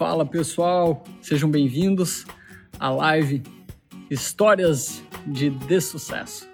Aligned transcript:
Fala 0.00 0.24
pessoal, 0.24 1.04
sejam 1.20 1.50
bem-vindos 1.50 2.24
à 2.78 2.88
live 2.88 3.42
Histórias 4.10 5.04
de 5.26 5.50
Dessucesso. 5.50 6.48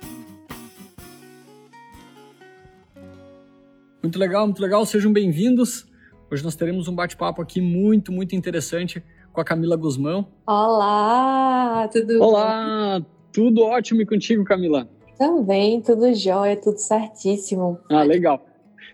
Muito 4.03 4.19
legal, 4.19 4.47
muito 4.47 4.61
legal, 4.61 4.85
sejam 4.85 5.13
bem-vindos. 5.13 5.87
Hoje 6.29 6.43
nós 6.43 6.57
teremos 6.57 6.89
um 6.89 6.95
bate-papo 6.97 7.41
aqui 7.41 7.61
muito, 7.61 8.11
muito 8.11 8.35
interessante 8.35 9.01
com 9.33 9.41
a 9.41 9.45
Camila 9.45 9.77
Guzmão. 9.77 10.27
Olá, 10.45 11.89
tudo 11.93 12.21
Olá, 12.21 13.01
tudo 13.33 13.63
ótimo 13.63 14.03
e 14.03 14.07
contigo, 14.07 14.43
Camila? 14.43 14.89
Também, 15.17 15.81
tudo 15.81 16.13
jóia, 16.15 16.57
tudo 16.57 16.79
certíssimo. 16.79 17.79
Ah, 17.89 18.03
legal. 18.03 18.45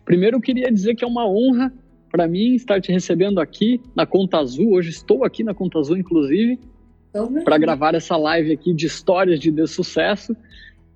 Primeiro 0.05 0.37
eu 0.37 0.43
queria 0.43 0.71
dizer 0.71 0.95
que 0.95 1.03
é 1.03 1.09
uma 1.09 1.27
honra 1.27 1.73
para 2.13 2.29
mim 2.29 2.55
estar 2.55 2.79
te 2.79 2.93
recebendo 2.93 3.41
aqui 3.41 3.81
na 3.97 4.05
Conta 4.05 4.39
Azul. 4.39 4.75
Hoje 4.75 4.91
estou 4.91 5.25
aqui 5.25 5.43
na 5.43 5.55
Conta 5.55 5.79
Azul, 5.79 5.97
inclusive, 5.97 6.59
para 7.43 7.57
gravar 7.57 7.95
essa 7.95 8.19
live 8.19 8.53
aqui 8.53 8.75
de 8.75 8.87
histórias 8.87 9.41
de, 9.41 9.51
de 9.51 9.67
sucesso. 9.67 10.37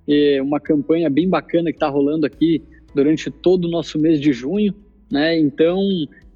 É 0.07 0.41
uma 0.43 0.61
campanha 0.61 1.09
bem 1.09 1.27
bacana 1.27 1.71
que 1.71 1.77
está 1.77 1.89
rolando 1.89 2.27
aqui 2.27 2.63
durante 2.95 3.31
todo 3.31 3.65
o 3.65 3.71
nosso 3.71 3.99
mês 3.99 4.21
de 4.21 4.31
junho, 4.31 4.75
né? 5.11 5.39
Então 5.39 5.81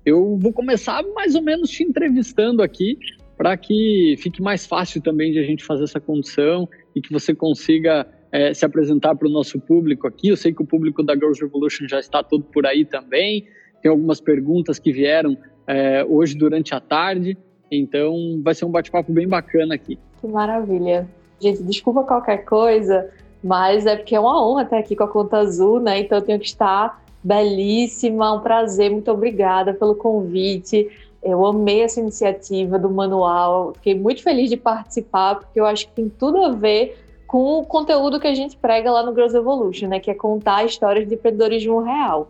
eu 0.05 0.39
vou 0.39 0.53
começar 0.53 1.03
mais 1.15 1.35
ou 1.35 1.43
menos 1.43 1.69
te 1.69 1.85
entrevistando 1.85 2.63
aqui 2.63 2.99
para 3.37 3.57
que 3.59 4.17
fique 4.19 4.41
mais 4.41 4.67
fácil 4.67 5.03
também 5.03 5.31
de 5.31 5.39
a 5.39 5.43
gente 5.43 5.63
fazer 5.63 5.85
essa 5.85 6.01
condição 6.01 6.67
e 6.97 7.03
que 7.03 7.13
você 7.13 7.35
consiga 7.35 8.07
é, 8.33 8.55
se 8.55 8.65
apresentar 8.65 9.15
para 9.15 9.29
o 9.29 9.31
nosso 9.31 9.61
público 9.61 10.07
aqui. 10.07 10.29
Eu 10.29 10.37
sei 10.37 10.55
que 10.55 10.63
o 10.63 10.67
público 10.67 11.03
da 11.03 11.15
Girls 11.15 11.41
Revolution 11.41 11.87
já 11.87 12.01
está 12.01 12.23
todo 12.23 12.45
por 12.45 12.67
aí 12.67 12.85
também 12.85 13.47
tem 13.83 13.91
algumas 13.91 14.21
perguntas 14.21 14.79
que 14.79 14.93
vieram 14.93 15.37
é, 15.67 16.05
hoje 16.05 16.35
durante 16.35 16.75
a 16.75 16.81
tarde, 16.81 17.37
então 17.71 18.41
vai 18.43 18.55
ser 18.55 18.65
um 18.65 18.71
bate-papo 18.71 19.13
bem 19.13 19.29
bacana 19.29 19.75
aqui. 19.75 19.99
Que 20.21 20.27
maravilha. 20.27 21.09
Gente, 21.41 21.63
desculpa 21.63 22.03
qualquer 22.03 22.45
coisa, 22.45 23.09
mas 23.43 23.87
é 23.87 23.97
porque 23.97 24.15
é 24.15 24.21
uma 24.21 24.47
honra 24.47 24.65
estar 24.65 24.79
aqui 24.79 24.95
com 24.95 25.05
a 25.05 25.09
Conta 25.09 25.39
Azul, 25.39 25.81
né? 25.81 26.01
Então 26.01 26.19
eu 26.19 26.23
tenho 26.23 26.39
que 26.39 26.47
estar 26.47 27.03
belíssima, 27.23 28.33
um 28.33 28.41
prazer, 28.41 28.91
muito 28.91 29.11
obrigada 29.11 29.73
pelo 29.73 29.95
convite. 29.95 30.89
Eu 31.23 31.45
amei 31.45 31.83
essa 31.83 32.01
iniciativa 32.01 32.79
do 32.79 32.91
manual, 32.91 33.75
fiquei 33.75 33.95
muito 33.95 34.23
feliz 34.23 34.49
de 34.49 34.57
participar, 34.57 35.37
porque 35.37 35.61
eu 35.61 35.67
acho 35.67 35.87
que 35.89 35.93
tem 35.93 36.09
tudo 36.09 36.43
a 36.43 36.51
ver 36.51 36.99
com 37.27 37.61
o 37.61 37.65
conteúdo 37.65 38.19
que 38.19 38.27
a 38.27 38.35
gente 38.35 38.57
prega 38.57 38.91
lá 38.91 39.03
no 39.03 39.15
Girls 39.15 39.37
Evolution, 39.37 39.89
né? 39.89 40.01
Que 40.01 40.11
é 40.11 40.15
contar 40.15 40.65
histórias 40.65 41.07
de 41.07 41.15
empreendedorismo 41.15 41.81
real. 41.81 42.29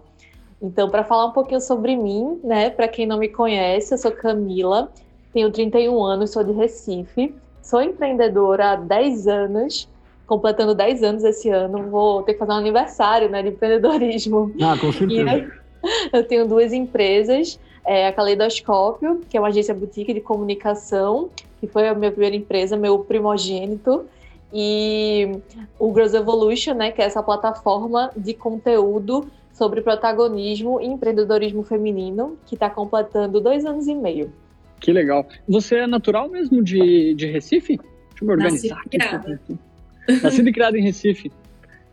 Então, 0.62 0.90
para 0.90 1.02
falar 1.02 1.26
um 1.26 1.32
pouquinho 1.32 1.60
sobre 1.60 1.96
mim, 1.96 2.38
né, 2.44 2.68
para 2.68 2.86
quem 2.86 3.06
não 3.06 3.18
me 3.18 3.28
conhece, 3.28 3.94
eu 3.94 3.98
sou 3.98 4.12
Camila, 4.12 4.92
tenho 5.32 5.50
31 5.50 6.02
anos, 6.04 6.30
sou 6.30 6.44
de 6.44 6.52
Recife, 6.52 7.34
sou 7.62 7.80
empreendedora 7.80 8.72
há 8.72 8.76
10 8.76 9.26
anos, 9.26 9.88
completando 10.26 10.74
10 10.74 11.02
anos 11.02 11.24
esse 11.24 11.48
ano, 11.48 11.88
vou 11.90 12.22
ter 12.22 12.34
que 12.34 12.38
fazer 12.38 12.52
um 12.52 12.56
aniversário, 12.56 13.30
né, 13.30 13.42
de 13.42 13.48
empreendedorismo. 13.48 14.52
Ah, 14.60 14.76
com 14.78 14.92
certeza. 14.92 15.50
Eu 16.12 16.24
tenho 16.24 16.46
duas 16.46 16.74
empresas, 16.74 17.58
é 17.86 18.06
a 18.06 18.12
Caleidoscópio, 18.12 19.22
que 19.30 19.36
é 19.38 19.40
uma 19.40 19.48
agência 19.48 19.74
boutique 19.74 20.12
de 20.12 20.20
comunicação, 20.20 21.30
que 21.58 21.66
foi 21.66 21.88
a 21.88 21.94
minha 21.94 22.10
primeira 22.10 22.36
empresa, 22.36 22.76
meu 22.76 22.98
primogênito, 22.98 24.04
e 24.52 25.38
o 25.78 25.90
Girls 25.94 26.14
Evolution, 26.14 26.74
né, 26.74 26.90
que 26.90 27.00
é 27.00 27.04
essa 27.06 27.22
plataforma 27.22 28.10
de 28.14 28.34
conteúdo 28.34 29.26
sobre 29.60 29.82
protagonismo 29.82 30.80
e 30.80 30.86
empreendedorismo 30.86 31.62
feminino, 31.62 32.38
que 32.46 32.54
está 32.54 32.70
completando 32.70 33.42
dois 33.42 33.66
anos 33.66 33.86
e 33.86 33.94
meio. 33.94 34.32
Que 34.80 34.90
legal. 34.90 35.28
Você 35.46 35.76
é 35.76 35.86
natural 35.86 36.30
mesmo 36.30 36.64
de, 36.64 37.12
de 37.12 37.26
Recife? 37.26 37.76
Deixa 37.76 38.22
eu 38.22 38.26
me 38.26 38.32
organizar. 38.32 38.82
Nascida 40.22 40.48
e 40.48 40.52
criada 40.54 40.78
em 40.78 40.82
Recife. 40.82 41.30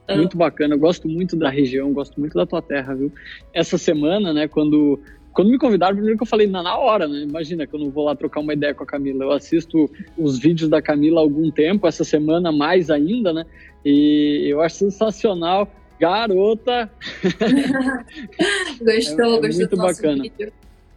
Ah. 0.08 0.16
Muito 0.16 0.38
bacana, 0.38 0.76
eu 0.76 0.80
gosto 0.80 1.10
muito 1.10 1.36
da 1.36 1.50
região, 1.50 1.92
gosto 1.92 2.18
muito 2.18 2.36
da 2.36 2.46
tua 2.46 2.62
terra, 2.62 2.96
viu? 2.96 3.12
Essa 3.54 3.78
semana, 3.78 4.32
né, 4.32 4.48
quando 4.48 4.98
quando 5.34 5.52
me 5.52 5.58
convidaram, 5.58 5.94
primeiro 5.94 6.18
que 6.18 6.24
eu 6.24 6.28
falei, 6.28 6.48
na, 6.48 6.64
na 6.64 6.78
hora, 6.78 7.06
né? 7.06 7.20
Imagina 7.20 7.68
que 7.68 7.76
eu 7.76 7.80
não 7.80 7.92
vou 7.92 8.06
lá 8.06 8.16
trocar 8.16 8.40
uma 8.40 8.54
ideia 8.54 8.74
com 8.74 8.84
a 8.84 8.88
Camila. 8.88 9.26
Eu 9.26 9.32
assisto 9.32 9.88
os 10.18 10.40
vídeos 10.40 10.68
da 10.68 10.82
Camila 10.82 11.20
há 11.20 11.22
algum 11.22 11.52
tempo, 11.52 11.86
essa 11.86 12.04
semana 12.04 12.52
mais 12.52 12.90
ainda, 12.90 13.34
né? 13.34 13.46
E 13.86 14.48
eu 14.48 14.62
acho 14.62 14.78
sensacional 14.78 15.70
Garota! 16.00 16.92
gostou, 18.80 19.26
é, 19.26 19.38
é 19.38 19.42
gostou 19.42 19.58
muito 19.58 19.78
bacana. 19.78 20.24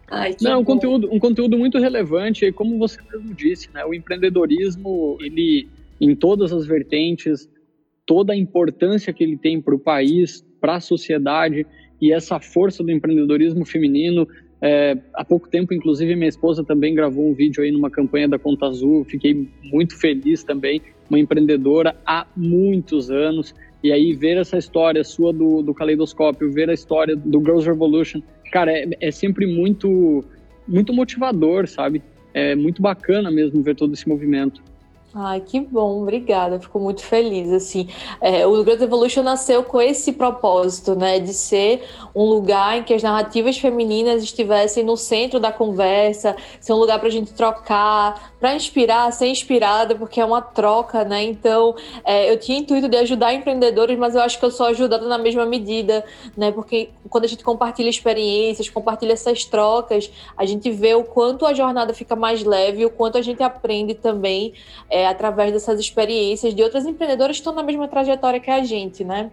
Ai, 0.09 0.35
Não, 0.41 0.59
um 0.59 0.63
conteúdo, 0.63 1.09
um 1.09 1.19
conteúdo 1.19 1.57
muito 1.57 1.79
relevante, 1.79 2.45
e 2.45 2.51
como 2.51 2.77
você 2.77 2.99
mesmo 3.11 3.33
disse, 3.33 3.69
né, 3.73 3.85
o 3.85 3.93
empreendedorismo, 3.93 5.17
ele, 5.21 5.69
em 6.01 6.13
todas 6.13 6.51
as 6.51 6.65
vertentes, 6.65 7.49
toda 8.05 8.33
a 8.33 8.35
importância 8.35 9.13
que 9.13 9.23
ele 9.23 9.37
tem 9.37 9.61
para 9.61 9.73
o 9.73 9.79
país, 9.79 10.45
para 10.59 10.75
a 10.75 10.79
sociedade, 10.81 11.65
e 12.01 12.11
essa 12.11 12.39
força 12.39 12.83
do 12.83 12.91
empreendedorismo 12.91 13.63
feminino. 13.63 14.27
É, 14.61 14.97
há 15.13 15.23
pouco 15.23 15.47
tempo, 15.47 15.73
inclusive, 15.73 16.15
minha 16.15 16.27
esposa 16.27 16.63
também 16.63 16.93
gravou 16.93 17.29
um 17.29 17.33
vídeo 17.33 17.63
aí 17.63 17.71
numa 17.71 17.89
campanha 17.89 18.27
da 18.27 18.37
Conta 18.37 18.65
Azul, 18.65 19.05
fiquei 19.05 19.47
muito 19.63 19.97
feliz 19.97 20.43
também, 20.43 20.81
uma 21.09 21.19
empreendedora 21.19 21.95
há 22.05 22.27
muitos 22.35 23.09
anos, 23.09 23.55
e 23.83 23.91
aí 23.91 24.13
ver 24.13 24.37
essa 24.37 24.57
história 24.57 25.03
sua 25.03 25.33
do, 25.33 25.61
do 25.61 25.73
caleidoscópio, 25.73 26.51
ver 26.51 26.69
a 26.69 26.73
história 26.73 27.15
do 27.15 27.39
Girls 27.39 27.67
Revolution, 27.67 28.21
cara, 28.51 28.71
é, 28.71 28.87
é 28.99 29.11
sempre 29.11 29.45
muito, 29.45 30.23
muito 30.67 30.93
motivador, 30.93 31.67
sabe? 31.67 32.01
É 32.33 32.55
muito 32.55 32.81
bacana 32.81 33.31
mesmo 33.31 33.61
ver 33.61 33.75
todo 33.75 33.93
esse 33.93 34.07
movimento. 34.07 34.61
Ai, 35.13 35.41
que 35.41 35.59
bom, 35.59 36.01
obrigada. 36.03 36.57
Fico 36.57 36.79
muito 36.79 37.03
feliz. 37.03 37.51
Assim, 37.51 37.89
é, 38.21 38.47
o 38.47 38.55
Girls 38.63 38.81
Evolution 38.81 39.21
nasceu 39.21 39.61
com 39.61 39.81
esse 39.81 40.13
propósito, 40.13 40.95
né, 40.95 41.19
de 41.19 41.33
ser 41.33 41.83
um 42.15 42.23
lugar 42.23 42.77
em 42.77 42.83
que 42.83 42.93
as 42.93 43.03
narrativas 43.03 43.57
femininas 43.57 44.23
estivessem 44.23 44.85
no 44.85 44.95
centro 44.95 45.37
da 45.37 45.51
conversa, 45.51 46.35
ser 46.61 46.71
um 46.71 46.77
lugar 46.77 46.97
para 46.97 47.09
a 47.09 47.11
gente 47.11 47.33
trocar, 47.33 48.31
para 48.39 48.55
inspirar, 48.55 49.11
ser 49.11 49.27
inspirada, 49.27 49.95
porque 49.95 50.19
é 50.19 50.25
uma 50.25 50.41
troca, 50.41 51.03
né? 51.03 51.23
Então, 51.23 51.75
é, 52.03 52.31
eu 52.31 52.39
tinha 52.39 52.57
intuito 52.57 52.87
de 52.87 52.97
ajudar 52.97 53.33
empreendedores, 53.33 53.97
mas 53.99 54.15
eu 54.15 54.21
acho 54.21 54.39
que 54.39 54.45
eu 54.45 54.51
sou 54.51 54.65
ajudada 54.67 55.07
na 55.07 55.17
mesma 55.17 55.45
medida, 55.45 56.05
né? 56.35 56.51
Porque 56.51 56.89
quando 57.09 57.25
a 57.25 57.27
gente 57.27 57.43
compartilha 57.43 57.89
experiências, 57.89 58.69
compartilha 58.69 59.13
essas 59.13 59.45
trocas, 59.45 60.09
a 60.37 60.45
gente 60.45 60.71
vê 60.71 60.95
o 60.95 61.03
quanto 61.03 61.45
a 61.45 61.53
jornada 61.53 61.93
fica 61.93 62.15
mais 62.15 62.43
leve, 62.43 62.85
o 62.85 62.89
quanto 62.89 63.17
a 63.17 63.21
gente 63.21 63.43
aprende 63.43 63.93
também. 63.93 64.53
É, 64.89 65.00
é, 65.01 65.07
através 65.07 65.51
dessas 65.51 65.79
experiências 65.79 66.53
de 66.53 66.61
outras 66.61 66.85
empreendedoras 66.85 67.37
que 67.37 67.41
estão 67.41 67.53
na 67.53 67.63
mesma 67.63 67.87
trajetória 67.87 68.39
que 68.39 68.49
a 68.49 68.63
gente, 68.63 69.03
né? 69.03 69.31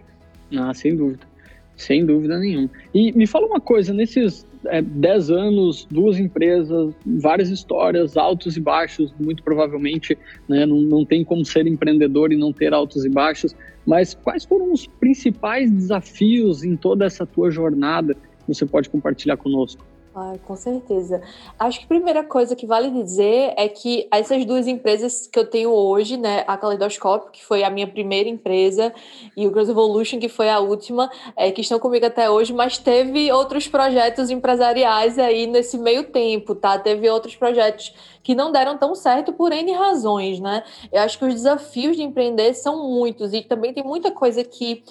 Ah, 0.57 0.73
sem 0.73 0.95
dúvida. 0.95 1.27
Sem 1.75 2.05
dúvida 2.05 2.37
nenhuma. 2.37 2.69
E 2.93 3.11
me 3.13 3.25
fala 3.25 3.45
uma 3.45 3.61
coisa, 3.61 3.93
nesses 3.93 4.45
10 4.83 5.29
é, 5.29 5.33
anos, 5.33 5.87
duas 5.89 6.19
empresas, 6.19 6.93
várias 7.05 7.49
histórias, 7.49 8.17
altos 8.17 8.57
e 8.57 8.59
baixos, 8.59 9.13
muito 9.19 9.41
provavelmente 9.43 10.17
né, 10.47 10.65
não, 10.65 10.81
não 10.81 11.05
tem 11.05 11.23
como 11.23 11.45
ser 11.45 11.65
empreendedor 11.67 12.33
e 12.33 12.37
não 12.37 12.51
ter 12.51 12.73
altos 12.73 13.05
e 13.05 13.09
baixos, 13.09 13.55
mas 13.85 14.13
quais 14.13 14.43
foram 14.43 14.73
os 14.73 14.85
principais 14.85 15.71
desafios 15.71 16.63
em 16.63 16.75
toda 16.75 17.05
essa 17.05 17.25
tua 17.25 17.49
jornada 17.49 18.13
que 18.13 18.53
você 18.53 18.65
pode 18.65 18.89
compartilhar 18.89 19.37
conosco? 19.37 19.85
Ai, 20.21 20.37
com 20.45 20.53
certeza. 20.53 21.21
Acho 21.57 21.79
que 21.79 21.85
a 21.85 21.87
primeira 21.87 22.25
coisa 22.25 22.53
que 22.53 22.65
vale 22.65 22.91
dizer 22.91 23.53
é 23.55 23.69
que 23.69 24.05
essas 24.11 24.43
duas 24.43 24.67
empresas 24.67 25.27
que 25.27 25.39
eu 25.39 25.49
tenho 25.49 25.71
hoje, 25.71 26.17
né, 26.17 26.43
a 26.45 26.57
Kaleidoscope, 26.57 27.31
que 27.31 27.45
foi 27.45 27.63
a 27.63 27.69
minha 27.69 27.87
primeira 27.87 28.27
empresa, 28.27 28.93
e 29.37 29.47
o 29.47 29.49
Girls 29.49 29.71
Evolution, 29.71 30.19
que 30.19 30.27
foi 30.27 30.49
a 30.49 30.59
última, 30.59 31.09
é, 31.37 31.51
que 31.51 31.61
estão 31.61 31.79
comigo 31.79 32.05
até 32.05 32.29
hoje, 32.29 32.51
mas 32.51 32.77
teve 32.77 33.31
outros 33.31 33.65
projetos 33.69 34.29
empresariais 34.29 35.17
aí 35.17 35.47
nesse 35.47 35.77
meio 35.77 36.03
tempo, 36.11 36.53
tá? 36.53 36.77
Teve 36.77 37.09
outros 37.09 37.37
projetos 37.37 37.93
que 38.21 38.35
não 38.35 38.51
deram 38.51 38.77
tão 38.77 38.93
certo 38.95 39.31
por 39.31 39.51
N 39.51 39.71
razões, 39.71 40.39
né? 40.39 40.63
Eu 40.91 41.01
acho 41.01 41.17
que 41.17 41.25
os 41.25 41.33
desafios 41.33 41.95
de 41.95 42.03
empreender 42.03 42.53
são 42.53 42.89
muitos 42.89 43.33
e 43.33 43.41
também 43.41 43.73
tem 43.73 43.83
muita 43.83 44.11
coisa 44.11 44.43
que 44.43 44.83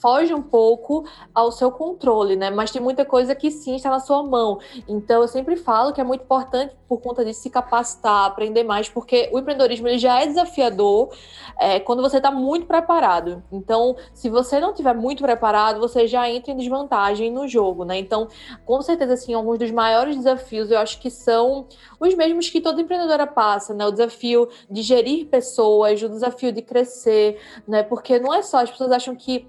foge 0.00 0.32
um 0.34 0.42
pouco 0.42 1.04
ao 1.34 1.52
seu 1.52 1.70
controle, 1.70 2.34
né? 2.34 2.50
Mas 2.50 2.70
tem 2.70 2.80
muita 2.80 3.04
coisa 3.04 3.34
que 3.34 3.50
sim 3.50 3.76
está 3.76 3.90
na 3.90 4.00
sua 4.00 4.22
mão. 4.22 4.58
Então 4.88 5.22
eu 5.22 5.28
sempre 5.28 5.56
falo 5.56 5.92
que 5.92 6.00
é 6.00 6.04
muito 6.04 6.22
importante 6.22 6.74
por 6.88 7.00
conta 7.00 7.24
disso 7.24 7.42
se 7.42 7.50
capacitar, 7.50 8.26
aprender 8.26 8.64
mais, 8.64 8.88
porque 8.88 9.30
o 9.32 9.38
empreendedorismo 9.38 9.86
ele 9.86 9.98
já 9.98 10.20
é 10.20 10.26
desafiador 10.26 11.10
é, 11.58 11.78
quando 11.78 12.02
você 12.02 12.16
está 12.16 12.30
muito 12.30 12.66
preparado. 12.66 13.42
Então, 13.52 13.96
se 14.12 14.28
você 14.28 14.58
não 14.58 14.70
estiver 14.70 14.94
muito 14.94 15.22
preparado, 15.22 15.78
você 15.78 16.06
já 16.08 16.28
entra 16.28 16.52
em 16.52 16.56
desvantagem 16.56 17.30
no 17.30 17.46
jogo, 17.46 17.84
né? 17.84 17.98
Então, 17.98 18.26
com 18.64 18.82
certeza, 18.82 19.14
assim, 19.14 19.34
alguns 19.34 19.58
dos 19.58 19.70
maiores 19.70 20.16
desafios 20.16 20.70
eu 20.70 20.78
acho 20.78 21.00
que 21.00 21.10
são 21.10 21.66
os 22.00 22.14
mesmos 22.14 22.48
que 22.48 22.60
toda 22.60 22.80
empreendedora 22.80 23.26
passa, 23.26 23.72
né? 23.72 23.86
O 23.86 23.92
desafio 23.92 24.48
de 24.68 24.82
gerir 24.82 25.26
pessoas, 25.26 26.02
o 26.02 26.08
desafio 26.08 26.50
de 26.50 26.62
crescer, 26.62 27.40
né? 27.68 27.82
Porque 27.82 28.18
não 28.18 28.34
é 28.34 28.42
só, 28.42 28.58
as 28.58 28.70
pessoas 28.70 28.90
acham 28.90 29.14
que 29.14 29.48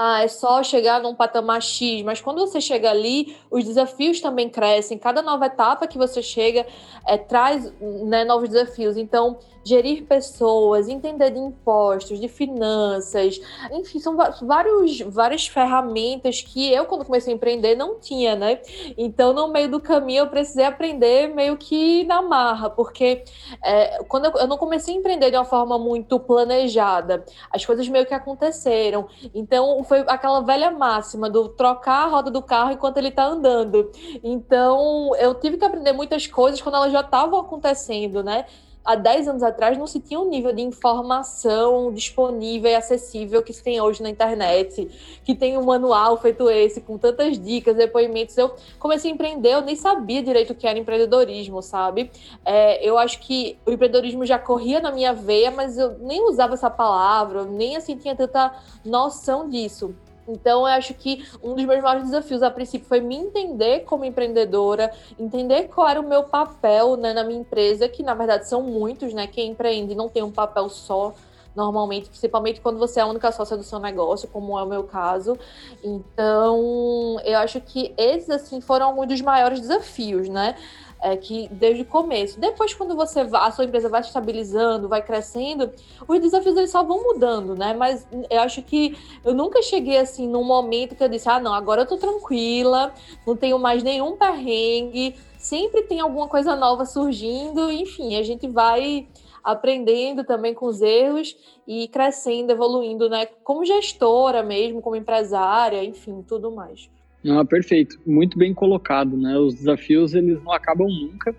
ah, 0.00 0.22
é 0.22 0.28
só 0.28 0.62
chegar 0.62 1.02
num 1.02 1.12
patamar 1.12 1.60
X, 1.60 2.02
mas 2.02 2.20
quando 2.20 2.38
você 2.38 2.60
chega 2.60 2.88
ali, 2.88 3.36
os 3.50 3.64
desafios 3.64 4.20
também 4.20 4.48
crescem. 4.48 4.96
Cada 4.96 5.22
nova 5.22 5.46
etapa 5.46 5.88
que 5.88 5.98
você 5.98 6.22
chega 6.22 6.64
é, 7.04 7.18
traz 7.18 7.72
né, 7.80 8.24
novos 8.24 8.48
desafios. 8.48 8.96
Então, 8.96 9.38
gerir 9.64 10.04
pessoas, 10.04 10.88
entender 10.88 11.30
de 11.30 11.38
impostos, 11.38 12.18
de 12.18 12.28
finanças, 12.28 13.40
enfim, 13.70 13.98
são 13.98 14.16
vários, 14.42 15.00
várias 15.00 15.46
ferramentas 15.46 16.40
que 16.40 16.72
eu, 16.72 16.86
quando 16.86 17.04
comecei 17.04 17.32
a 17.32 17.36
empreender, 17.36 17.74
não 17.74 17.98
tinha, 17.98 18.34
né? 18.34 18.60
Então, 18.96 19.32
no 19.32 19.48
meio 19.48 19.70
do 19.70 19.80
caminho, 19.80 20.20
eu 20.20 20.26
precisei 20.28 20.64
aprender 20.64 21.28
meio 21.34 21.56
que 21.56 22.04
na 22.04 22.22
marra, 22.22 22.70
porque 22.70 23.24
é, 23.62 24.02
quando 24.04 24.26
eu, 24.26 24.32
eu 24.36 24.46
não 24.46 24.56
comecei 24.56 24.94
a 24.94 24.98
empreender 24.98 25.30
de 25.30 25.36
uma 25.36 25.44
forma 25.44 25.78
muito 25.78 26.18
planejada, 26.18 27.24
as 27.50 27.64
coisas 27.66 27.86
meio 27.88 28.06
que 28.06 28.14
aconteceram. 28.14 29.08
Então, 29.34 29.78
foi 29.88 30.04
aquela 30.06 30.40
velha 30.42 30.70
máxima 30.70 31.28
do 31.30 31.48
trocar 31.48 32.04
a 32.04 32.06
roda 32.06 32.30
do 32.30 32.42
carro 32.42 32.72
enquanto 32.72 32.98
ele 32.98 33.08
está 33.08 33.24
andando. 33.24 33.90
Então, 34.22 35.16
eu 35.16 35.34
tive 35.34 35.56
que 35.56 35.64
aprender 35.64 35.92
muitas 35.92 36.26
coisas 36.26 36.60
quando 36.60 36.76
elas 36.76 36.92
já 36.92 37.00
estavam 37.00 37.40
acontecendo, 37.40 38.22
né? 38.22 38.44
Há 38.88 38.94
10 38.94 39.28
anos 39.28 39.42
atrás 39.42 39.76
não 39.76 39.86
se 39.86 40.00
tinha 40.00 40.18
um 40.18 40.30
nível 40.30 40.50
de 40.50 40.62
informação 40.62 41.92
disponível 41.92 42.70
e 42.70 42.74
acessível 42.74 43.42
que 43.42 43.52
se 43.52 43.62
tem 43.62 43.78
hoje 43.82 44.02
na 44.02 44.08
internet, 44.08 45.20
que 45.22 45.34
tem 45.34 45.58
um 45.58 45.64
manual 45.66 46.16
feito 46.16 46.48
esse, 46.48 46.80
com 46.80 46.96
tantas 46.96 47.38
dicas, 47.38 47.76
depoimentos. 47.76 48.38
Eu 48.38 48.54
comecei 48.78 49.10
a 49.10 49.14
empreender, 49.14 49.52
eu 49.52 49.60
nem 49.60 49.76
sabia 49.76 50.22
direito 50.22 50.54
o 50.54 50.54
que 50.54 50.66
era 50.66 50.78
empreendedorismo, 50.78 51.60
sabe? 51.60 52.10
É, 52.42 52.82
eu 52.82 52.96
acho 52.96 53.20
que 53.20 53.58
o 53.66 53.72
empreendedorismo 53.72 54.24
já 54.24 54.38
corria 54.38 54.80
na 54.80 54.90
minha 54.90 55.12
veia, 55.12 55.50
mas 55.50 55.76
eu 55.76 55.98
nem 55.98 56.26
usava 56.26 56.54
essa 56.54 56.70
palavra, 56.70 57.44
nem 57.44 57.76
assim 57.76 57.94
tinha 57.94 58.16
tanta 58.16 58.54
noção 58.86 59.50
disso. 59.50 59.94
Então, 60.28 60.60
eu 60.60 60.66
acho 60.66 60.92
que 60.94 61.26
um 61.42 61.54
dos 61.54 61.64
meus 61.64 61.82
maiores 61.82 62.04
desafios 62.04 62.42
a 62.42 62.50
princípio 62.50 62.86
foi 62.86 63.00
me 63.00 63.16
entender 63.16 63.80
como 63.80 64.04
empreendedora, 64.04 64.92
entender 65.18 65.68
qual 65.68 65.88
era 65.88 66.00
o 66.00 66.06
meu 66.06 66.24
papel 66.24 66.96
né, 66.96 67.14
na 67.14 67.24
minha 67.24 67.40
empresa, 67.40 67.88
que 67.88 68.02
na 68.02 68.14
verdade 68.14 68.46
são 68.46 68.62
muitos, 68.62 69.14
né? 69.14 69.26
Quem 69.26 69.50
empreende 69.52 69.94
não 69.94 70.08
tem 70.08 70.22
um 70.22 70.30
papel 70.30 70.68
só, 70.68 71.14
normalmente, 71.56 72.08
principalmente 72.08 72.60
quando 72.60 72.78
você 72.78 73.00
é 73.00 73.02
a 73.02 73.06
única 73.06 73.32
sócia 73.32 73.56
do 73.56 73.62
seu 73.62 73.78
negócio, 73.78 74.28
como 74.28 74.58
é 74.58 74.62
o 74.62 74.66
meu 74.66 74.84
caso. 74.84 75.36
Então, 75.82 77.18
eu 77.24 77.38
acho 77.38 77.60
que 77.60 77.94
esses, 77.96 78.30
assim, 78.30 78.60
foram 78.60 78.86
alguns 78.86 79.08
dos 79.08 79.20
maiores 79.22 79.60
desafios, 79.60 80.28
né? 80.28 80.54
É, 81.00 81.16
que 81.16 81.48
desde 81.48 81.82
o 81.82 81.84
começo. 81.84 82.40
Depois, 82.40 82.74
quando 82.74 82.96
você 82.96 83.20
a 83.32 83.50
sua 83.50 83.64
empresa 83.64 83.88
vai 83.88 84.00
estabilizando, 84.00 84.88
vai 84.88 85.02
crescendo, 85.02 85.70
os 86.06 86.20
desafios 86.20 86.56
eles 86.56 86.70
só 86.70 86.82
vão 86.82 87.02
mudando, 87.02 87.54
né? 87.54 87.74
Mas 87.74 88.06
eu 88.30 88.40
acho 88.40 88.62
que 88.62 88.96
eu 89.24 89.34
nunca 89.34 89.62
cheguei 89.62 89.98
assim 89.98 90.28
num 90.28 90.44
momento 90.44 90.96
que 90.96 91.02
eu 91.02 91.08
disse, 91.08 91.28
ah, 91.28 91.40
não, 91.40 91.54
agora 91.54 91.82
eu 91.82 91.86
tô 91.86 91.96
tranquila, 91.96 92.92
não 93.26 93.36
tenho 93.36 93.58
mais 93.58 93.82
nenhum 93.82 94.16
perrengue, 94.16 95.14
sempre 95.38 95.82
tem 95.82 96.00
alguma 96.00 96.28
coisa 96.28 96.56
nova 96.56 96.84
surgindo, 96.84 97.70
enfim, 97.70 98.16
a 98.16 98.22
gente 98.22 98.48
vai 98.48 99.06
aprendendo 99.42 100.24
também 100.24 100.52
com 100.52 100.66
os 100.66 100.82
erros 100.82 101.36
e 101.66 101.88
crescendo, 101.88 102.50
evoluindo, 102.50 103.08
né? 103.08 103.26
Como 103.44 103.64
gestora 103.64 104.42
mesmo, 104.42 104.82
como 104.82 104.96
empresária, 104.96 105.82
enfim, 105.84 106.22
tudo 106.26 106.50
mais. 106.50 106.90
Ah, 107.28 107.44
perfeito, 107.44 107.98
muito 108.06 108.38
bem 108.38 108.54
colocado, 108.54 109.16
né? 109.16 109.36
Os 109.36 109.54
desafios 109.54 110.14
eles 110.14 110.42
não 110.42 110.52
acabam 110.52 110.88
nunca 110.88 111.34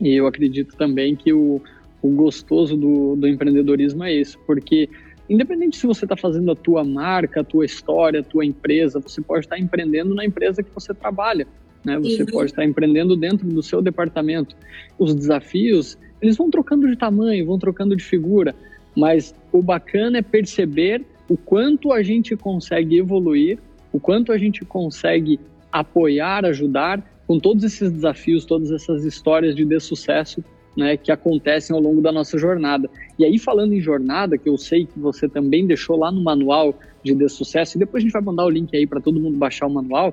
e 0.00 0.14
eu 0.14 0.26
acredito 0.26 0.76
também 0.76 1.14
que 1.14 1.32
o, 1.32 1.60
o 2.02 2.08
gostoso 2.10 2.76
do, 2.76 3.16
do 3.16 3.28
empreendedorismo 3.28 4.04
é 4.04 4.12
isso, 4.14 4.38
porque 4.46 4.88
independente 5.28 5.76
se 5.76 5.86
você 5.86 6.04
está 6.04 6.16
fazendo 6.16 6.50
a 6.50 6.56
tua 6.56 6.84
marca, 6.84 7.40
a 7.40 7.44
tua 7.44 7.64
história, 7.64 8.20
a 8.20 8.22
tua 8.22 8.44
empresa, 8.44 9.00
você 9.00 9.20
pode 9.20 9.46
estar 9.46 9.56
tá 9.56 9.62
empreendendo 9.62 10.14
na 10.14 10.24
empresa 10.24 10.62
que 10.62 10.70
você 10.74 10.94
trabalha, 10.94 11.46
né? 11.84 11.98
Você 11.98 12.22
uhum. 12.22 12.26
pode 12.26 12.50
estar 12.50 12.62
tá 12.62 12.68
empreendendo 12.68 13.16
dentro 13.16 13.46
do 13.46 13.62
seu 13.62 13.82
departamento. 13.82 14.56
Os 14.98 15.14
desafios 15.14 15.98
eles 16.22 16.36
vão 16.36 16.50
trocando 16.50 16.88
de 16.88 16.96
tamanho, 16.96 17.44
vão 17.44 17.58
trocando 17.58 17.94
de 17.94 18.02
figura, 18.02 18.54
mas 18.96 19.34
o 19.52 19.62
bacana 19.62 20.18
é 20.18 20.22
perceber 20.22 21.04
o 21.28 21.36
quanto 21.36 21.92
a 21.92 22.02
gente 22.02 22.36
consegue 22.36 22.98
evoluir 22.98 23.58
o 23.94 24.00
quanto 24.00 24.32
a 24.32 24.36
gente 24.36 24.64
consegue 24.64 25.38
apoiar, 25.70 26.44
ajudar 26.44 27.00
com 27.28 27.38
todos 27.38 27.62
esses 27.62 27.92
desafios, 27.92 28.44
todas 28.44 28.72
essas 28.72 29.04
histórias 29.04 29.54
de, 29.54 29.78
sucesso 29.78 30.42
né, 30.76 30.96
que 30.96 31.12
acontecem 31.12 31.76
ao 31.76 31.80
longo 31.80 32.02
da 32.02 32.10
nossa 32.10 32.36
jornada. 32.36 32.90
E 33.16 33.24
aí, 33.24 33.38
falando 33.38 33.72
em 33.72 33.80
jornada, 33.80 34.36
que 34.36 34.48
eu 34.48 34.58
sei 34.58 34.84
que 34.84 34.98
você 34.98 35.28
também 35.28 35.64
deixou 35.64 35.96
lá 35.96 36.10
no 36.10 36.20
manual 36.20 36.74
de, 37.04 37.14
de 37.14 37.28
sucesso, 37.28 37.76
e 37.76 37.78
depois 37.78 38.02
a 38.02 38.04
gente 38.04 38.12
vai 38.12 38.20
mandar 38.20 38.44
o 38.44 38.50
link 38.50 38.76
aí 38.76 38.84
para 38.84 39.00
todo 39.00 39.20
mundo 39.20 39.38
baixar 39.38 39.68
o 39.68 39.70
manual, 39.70 40.12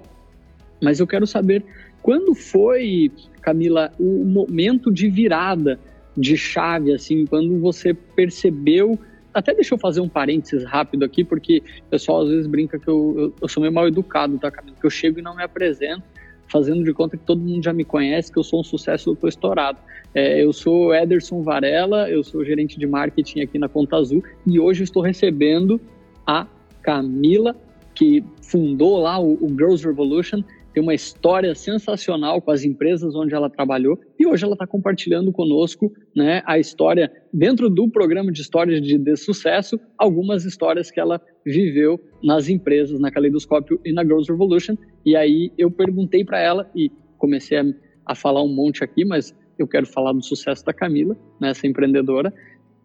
mas 0.80 1.00
eu 1.00 1.08
quero 1.08 1.26
saber 1.26 1.66
quando 2.04 2.36
foi, 2.36 3.12
Camila, 3.42 3.92
o 4.00 4.24
momento 4.24 4.92
de 4.92 5.10
virada 5.10 5.80
de 6.16 6.38
chave, 6.38 6.94
assim, 6.94 7.26
quando 7.26 7.60
você 7.60 7.96
percebeu 7.96 9.00
até 9.34 9.54
deixa 9.54 9.74
eu 9.74 9.78
fazer 9.78 10.02
um 10.02 10.10
parênteses 10.10 10.64
rápido 10.66 11.04
aqui, 11.04 11.24
porque 11.24 11.64
o 11.88 11.90
pessoal 11.90 12.22
às 12.22 12.30
vezes 12.30 12.48
brinca 12.48 12.78
que 12.78 12.88
eu, 12.88 13.16
eu, 13.18 13.34
eu 13.42 13.48
sou 13.48 13.62
meio 13.62 13.74
mal 13.74 13.88
educado, 13.88 14.38
tá, 14.38 14.52
Camila? 14.52 14.76
Que 14.80 14.86
eu 14.86 14.90
chego 14.90 15.20
e 15.20 15.22
não 15.22 15.36
me 15.36 15.44
apresento, 15.44 16.04
fazendo 16.48 16.84
de 16.84 16.94
conta 16.94 17.18
que 17.18 17.24
todo 17.24 17.40
mundo 17.40 17.64
já 17.64 17.72
me 17.72 17.86
conhece, 17.86 18.32
que 18.32 18.38
eu 18.38 18.44
sou 18.44 18.60
um 18.60 18.64
sucesso, 18.64 19.12
eu 19.12 19.16
tô 19.16 19.28
estourado. 19.28 19.78
É, 20.14 20.44
eu 20.44 20.52
sou 20.52 20.94
Ederson 20.94 21.42
Varela, 21.42 22.10
eu 22.10 22.24
sou 22.24 22.44
gerente 22.44 22.78
de 22.78 22.86
marketing 22.86 23.42
aqui 23.42 23.58
na 23.58 23.70
Conta 23.70 23.96
Azul 23.96 24.22
e 24.46 24.60
hoje 24.60 24.84
estou 24.84 25.02
recebendo 25.02 25.80
a 26.28 26.46
Camila, 26.82 27.56
que 27.96 28.24
fundou 28.42 28.98
lá 28.98 29.20
o, 29.20 29.34
o 29.36 29.50
Girls 29.50 29.86
Revolution 29.86 30.44
tem 30.74 30.82
uma 30.82 30.94
história 30.94 31.54
sensacional 31.54 32.42
com 32.42 32.52
as 32.52 32.64
empresas 32.64 33.14
onde 33.16 33.34
ela 33.34 33.50
trabalhou 33.50 34.00
e 34.18 34.26
hoje 34.26 34.44
ela 34.44 34.54
está 34.54 34.66
compartilhando 34.66 35.32
conosco 35.32 35.92
né, 36.16 36.42
a 36.46 36.58
história, 36.58 37.12
dentro 37.34 37.70
do 37.70 37.90
programa 37.90 38.32
de 38.32 38.42
histórias 38.42 38.82
de, 38.82 38.98
de, 38.98 39.16
sucesso, 39.16 39.80
algumas 39.98 40.46
histórias 40.46 40.90
que 40.90 41.00
ela 41.00 41.22
viveu 41.46 42.00
nas 42.24 42.48
empresas, 42.48 43.00
na 43.00 43.12
Caleidoscópio 43.12 43.80
e 43.84 43.92
na 43.92 44.04
Girls 44.04 44.32
Revolution. 44.32 44.76
E 45.06 45.16
aí 45.16 45.52
eu 45.58 45.70
perguntei 45.70 46.24
para 46.24 46.40
ela 46.40 46.70
e 46.76 46.90
comecei 47.18 47.58
a, 47.58 47.66
a, 48.06 48.16
falar 48.16 48.42
um 48.44 48.54
monte 48.54 48.84
aqui, 48.84 49.04
mas 49.04 49.36
eu 49.60 49.68
quero 49.68 49.86
falar 49.86 50.14
do 50.14 50.24
sucesso 50.24 50.66
da 50.66 50.74
Camila, 50.74 51.18
né, 51.40 51.50
essa 51.50 51.68
empreendedora. 51.68 52.34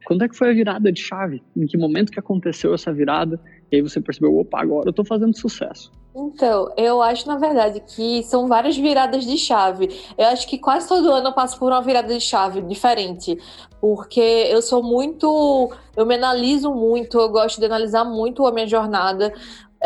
Quando 0.04 0.22
é 0.22 0.28
que 0.28 0.36
foi 0.36 0.50
a 0.50 0.52
virada 0.52 0.92
de 0.92 1.00
chave? 1.00 1.42
Em 1.56 1.66
que 1.66 1.76
momento 1.76 2.12
que 2.12 2.20
aconteceu 2.20 2.74
essa 2.74 2.92
virada? 2.92 3.40
E 3.72 3.76
aí 3.76 3.82
você 3.82 4.00
percebeu, 4.00 4.36
opa, 4.36 4.60
agora 4.60 4.86
eu 4.86 4.90
estou 4.90 5.04
fazendo 5.04 5.36
sucesso. 5.36 5.90
Então, 6.18 6.72
eu 6.78 7.02
acho, 7.02 7.28
na 7.28 7.36
verdade, 7.36 7.78
que 7.80 8.22
são 8.22 8.48
várias 8.48 8.74
viradas 8.74 9.22
de 9.26 9.36
chave. 9.36 9.88
Eu 10.16 10.28
acho 10.28 10.48
que 10.48 10.56
quase 10.56 10.88
todo 10.88 11.12
ano 11.12 11.28
eu 11.28 11.32
passo 11.34 11.58
por 11.58 11.70
uma 11.70 11.82
virada 11.82 12.08
de 12.08 12.20
chave 12.20 12.62
diferente. 12.62 13.38
Porque 13.79 14.20
eu 14.20 14.62
sou 14.62 14.82
muito. 14.82 15.70
Eu 15.94 16.06
me 16.06 16.14
analiso 16.14 16.72
muito, 16.72 17.20
eu 17.20 17.29
gosto 17.29 17.58
de 17.58 17.67
analisar 17.67 18.02
muito 18.05 18.46
a 18.46 18.52
minha 18.52 18.67
jornada 18.67 19.31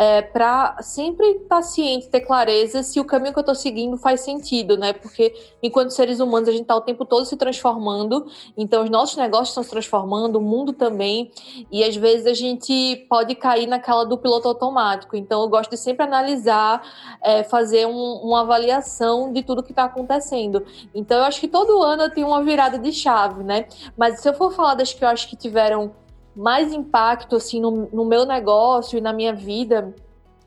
é, 0.01 0.19
para 0.19 0.81
sempre 0.81 1.27
estar 1.27 1.61
ciente, 1.61 2.09
ter 2.09 2.21
clareza 2.21 2.81
se 2.81 2.99
o 2.99 3.05
caminho 3.05 3.33
que 3.33 3.37
eu 3.37 3.41
estou 3.41 3.53
seguindo 3.53 3.95
faz 3.97 4.21
sentido, 4.21 4.75
né? 4.75 4.93
Porque 4.93 5.31
enquanto 5.61 5.91
seres 5.91 6.19
humanos 6.19 6.49
a 6.49 6.51
gente 6.51 6.63
está 6.63 6.75
o 6.75 6.81
tempo 6.81 7.05
todo 7.05 7.23
se 7.23 7.37
transformando, 7.37 8.25
então 8.57 8.83
os 8.83 8.89
nossos 8.89 9.15
negócios 9.15 9.49
estão 9.49 9.61
se 9.61 9.69
transformando, 9.69 10.37
o 10.37 10.41
mundo 10.41 10.73
também, 10.73 11.31
e 11.71 11.83
às 11.83 11.95
vezes 11.95 12.25
a 12.25 12.33
gente 12.33 13.05
pode 13.07 13.35
cair 13.35 13.67
naquela 13.67 14.03
do 14.03 14.17
piloto 14.17 14.47
automático. 14.47 15.15
Então 15.15 15.43
eu 15.43 15.47
gosto 15.47 15.69
de 15.69 15.77
sempre 15.77 16.03
analisar, 16.03 16.81
é, 17.21 17.43
fazer 17.43 17.85
um, 17.85 18.21
uma 18.23 18.41
avaliação 18.41 19.31
de 19.31 19.43
tudo 19.43 19.61
que 19.61 19.71
está 19.71 19.83
acontecendo. 19.83 20.65
Então 20.95 21.19
eu 21.19 21.25
acho 21.25 21.39
que 21.39 21.47
todo 21.47 21.79
ano 21.83 22.01
eu 22.01 22.09
tenho 22.09 22.29
uma 22.29 22.43
virada 22.43 22.79
de 22.79 22.91
chave, 22.91 23.43
né? 23.43 23.67
Mas 23.95 24.19
se 24.19 24.27
eu 24.27 24.33
for 24.33 24.51
falar 24.51 24.73
das 24.73 24.91
que 24.91 25.05
eu 25.05 25.09
acho 25.09 25.29
que 25.29 25.35
tiveram 25.35 26.00
mais 26.35 26.71
impacto 26.73 27.35
assim 27.35 27.59
no, 27.59 27.89
no 27.91 28.05
meu 28.05 28.25
negócio 28.25 28.97
e 28.97 29.01
na 29.01 29.13
minha 29.13 29.33
vida, 29.33 29.93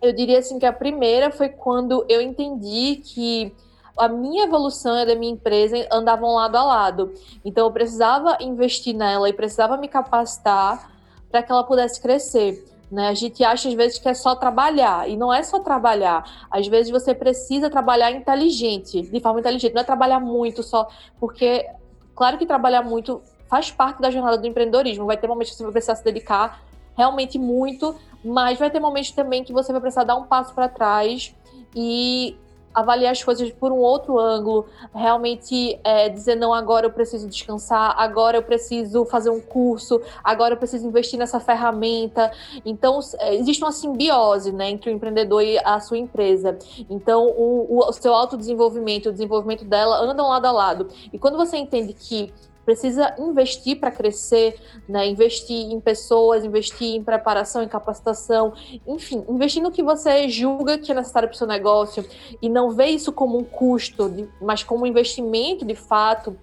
eu 0.00 0.12
diria 0.12 0.38
assim 0.38 0.58
que 0.58 0.66
a 0.66 0.72
primeira 0.72 1.30
foi 1.30 1.48
quando 1.48 2.04
eu 2.08 2.20
entendi 2.20 2.96
que 2.96 3.54
a 3.96 4.08
minha 4.08 4.44
evolução 4.44 4.96
e 4.96 5.02
a 5.02 5.04
da 5.04 5.14
minha 5.14 5.32
empresa 5.32 5.86
andavam 5.90 6.34
lado 6.34 6.56
a 6.56 6.64
lado. 6.64 7.14
Então 7.44 7.66
eu 7.66 7.72
precisava 7.72 8.36
investir 8.40 8.94
nela 8.94 9.28
e 9.28 9.32
precisava 9.32 9.76
me 9.76 9.88
capacitar 9.88 10.90
para 11.30 11.42
que 11.42 11.52
ela 11.52 11.64
pudesse 11.64 12.00
crescer. 12.00 12.64
Né? 12.90 13.08
A 13.08 13.14
gente 13.14 13.42
acha 13.42 13.68
às 13.68 13.74
vezes 13.74 13.98
que 13.98 14.08
é 14.08 14.14
só 14.14 14.34
trabalhar, 14.34 15.08
e 15.08 15.16
não 15.16 15.32
é 15.32 15.42
só 15.42 15.58
trabalhar. 15.58 16.46
Às 16.50 16.66
vezes 16.68 16.92
você 16.92 17.14
precisa 17.14 17.70
trabalhar 17.70 18.12
inteligente, 18.12 19.02
de 19.02 19.20
forma 19.20 19.40
inteligente, 19.40 19.74
não 19.74 19.80
é 19.80 19.84
trabalhar 19.84 20.20
muito 20.20 20.62
só, 20.62 20.86
porque, 21.18 21.68
claro 22.14 22.38
que 22.38 22.46
trabalhar 22.46 22.82
muito 22.82 23.22
faz 23.48 23.70
parte 23.70 24.00
da 24.00 24.10
jornada 24.10 24.38
do 24.38 24.46
empreendedorismo. 24.46 25.06
Vai 25.06 25.16
ter 25.16 25.26
momentos 25.26 25.52
que 25.52 25.56
você 25.56 25.62
vai 25.62 25.72
precisar 25.72 25.96
se 25.96 26.04
dedicar 26.04 26.62
realmente 26.96 27.38
muito, 27.38 27.94
mas 28.24 28.58
vai 28.58 28.70
ter 28.70 28.80
momentos 28.80 29.10
também 29.10 29.44
que 29.44 29.52
você 29.52 29.72
vai 29.72 29.80
precisar 29.80 30.04
dar 30.04 30.16
um 30.16 30.24
passo 30.24 30.54
para 30.54 30.68
trás 30.68 31.34
e 31.74 32.36
avaliar 32.74 33.12
as 33.12 33.22
coisas 33.22 33.52
por 33.52 33.70
um 33.70 33.78
outro 33.78 34.18
ângulo, 34.18 34.66
realmente 34.92 35.78
é, 35.84 36.08
dizer 36.08 36.34
não, 36.34 36.52
agora 36.52 36.86
eu 36.86 36.90
preciso 36.90 37.28
descansar, 37.28 37.94
agora 37.96 38.36
eu 38.36 38.42
preciso 38.42 39.04
fazer 39.04 39.30
um 39.30 39.40
curso, 39.40 40.02
agora 40.24 40.54
eu 40.54 40.58
preciso 40.58 40.86
investir 40.86 41.16
nessa 41.16 41.38
ferramenta. 41.38 42.32
Então 42.64 42.98
é, 43.20 43.36
existe 43.36 43.62
uma 43.62 43.70
simbiose, 43.70 44.50
né, 44.50 44.70
entre 44.70 44.90
o 44.90 44.92
empreendedor 44.92 45.42
e 45.42 45.56
a 45.58 45.78
sua 45.78 45.98
empresa. 45.98 46.58
Então 46.90 47.28
o, 47.28 47.78
o 47.78 47.92
seu 47.92 48.12
autodesenvolvimento, 48.12 49.08
o 49.08 49.12
desenvolvimento 49.12 49.64
dela 49.64 50.00
andam 50.00 50.28
lado 50.28 50.46
a 50.46 50.50
lado. 50.50 50.88
E 51.12 51.18
quando 51.18 51.36
você 51.36 51.56
entende 51.56 51.92
que 51.92 52.34
precisa 52.64 53.14
investir 53.18 53.78
para 53.78 53.90
crescer, 53.90 54.58
né? 54.88 55.06
investir 55.06 55.70
em 55.70 55.80
pessoas, 55.80 56.44
investir 56.44 56.96
em 56.96 57.04
preparação, 57.04 57.62
em 57.62 57.68
capacitação, 57.68 58.54
enfim, 58.86 59.24
investir 59.28 59.62
no 59.62 59.70
que 59.70 59.82
você 59.82 60.28
julga 60.28 60.78
que 60.78 60.90
é 60.90 60.94
necessário 60.94 61.28
para 61.28 61.34
o 61.34 61.38
seu 61.38 61.46
negócio 61.46 62.04
e 62.40 62.48
não 62.48 62.70
ver 62.70 62.86
isso 62.86 63.12
como 63.12 63.38
um 63.38 63.44
custo, 63.44 64.28
mas 64.40 64.62
como 64.62 64.84
um 64.84 64.86
investimento 64.86 65.64
de 65.64 65.74
fato. 65.74 66.36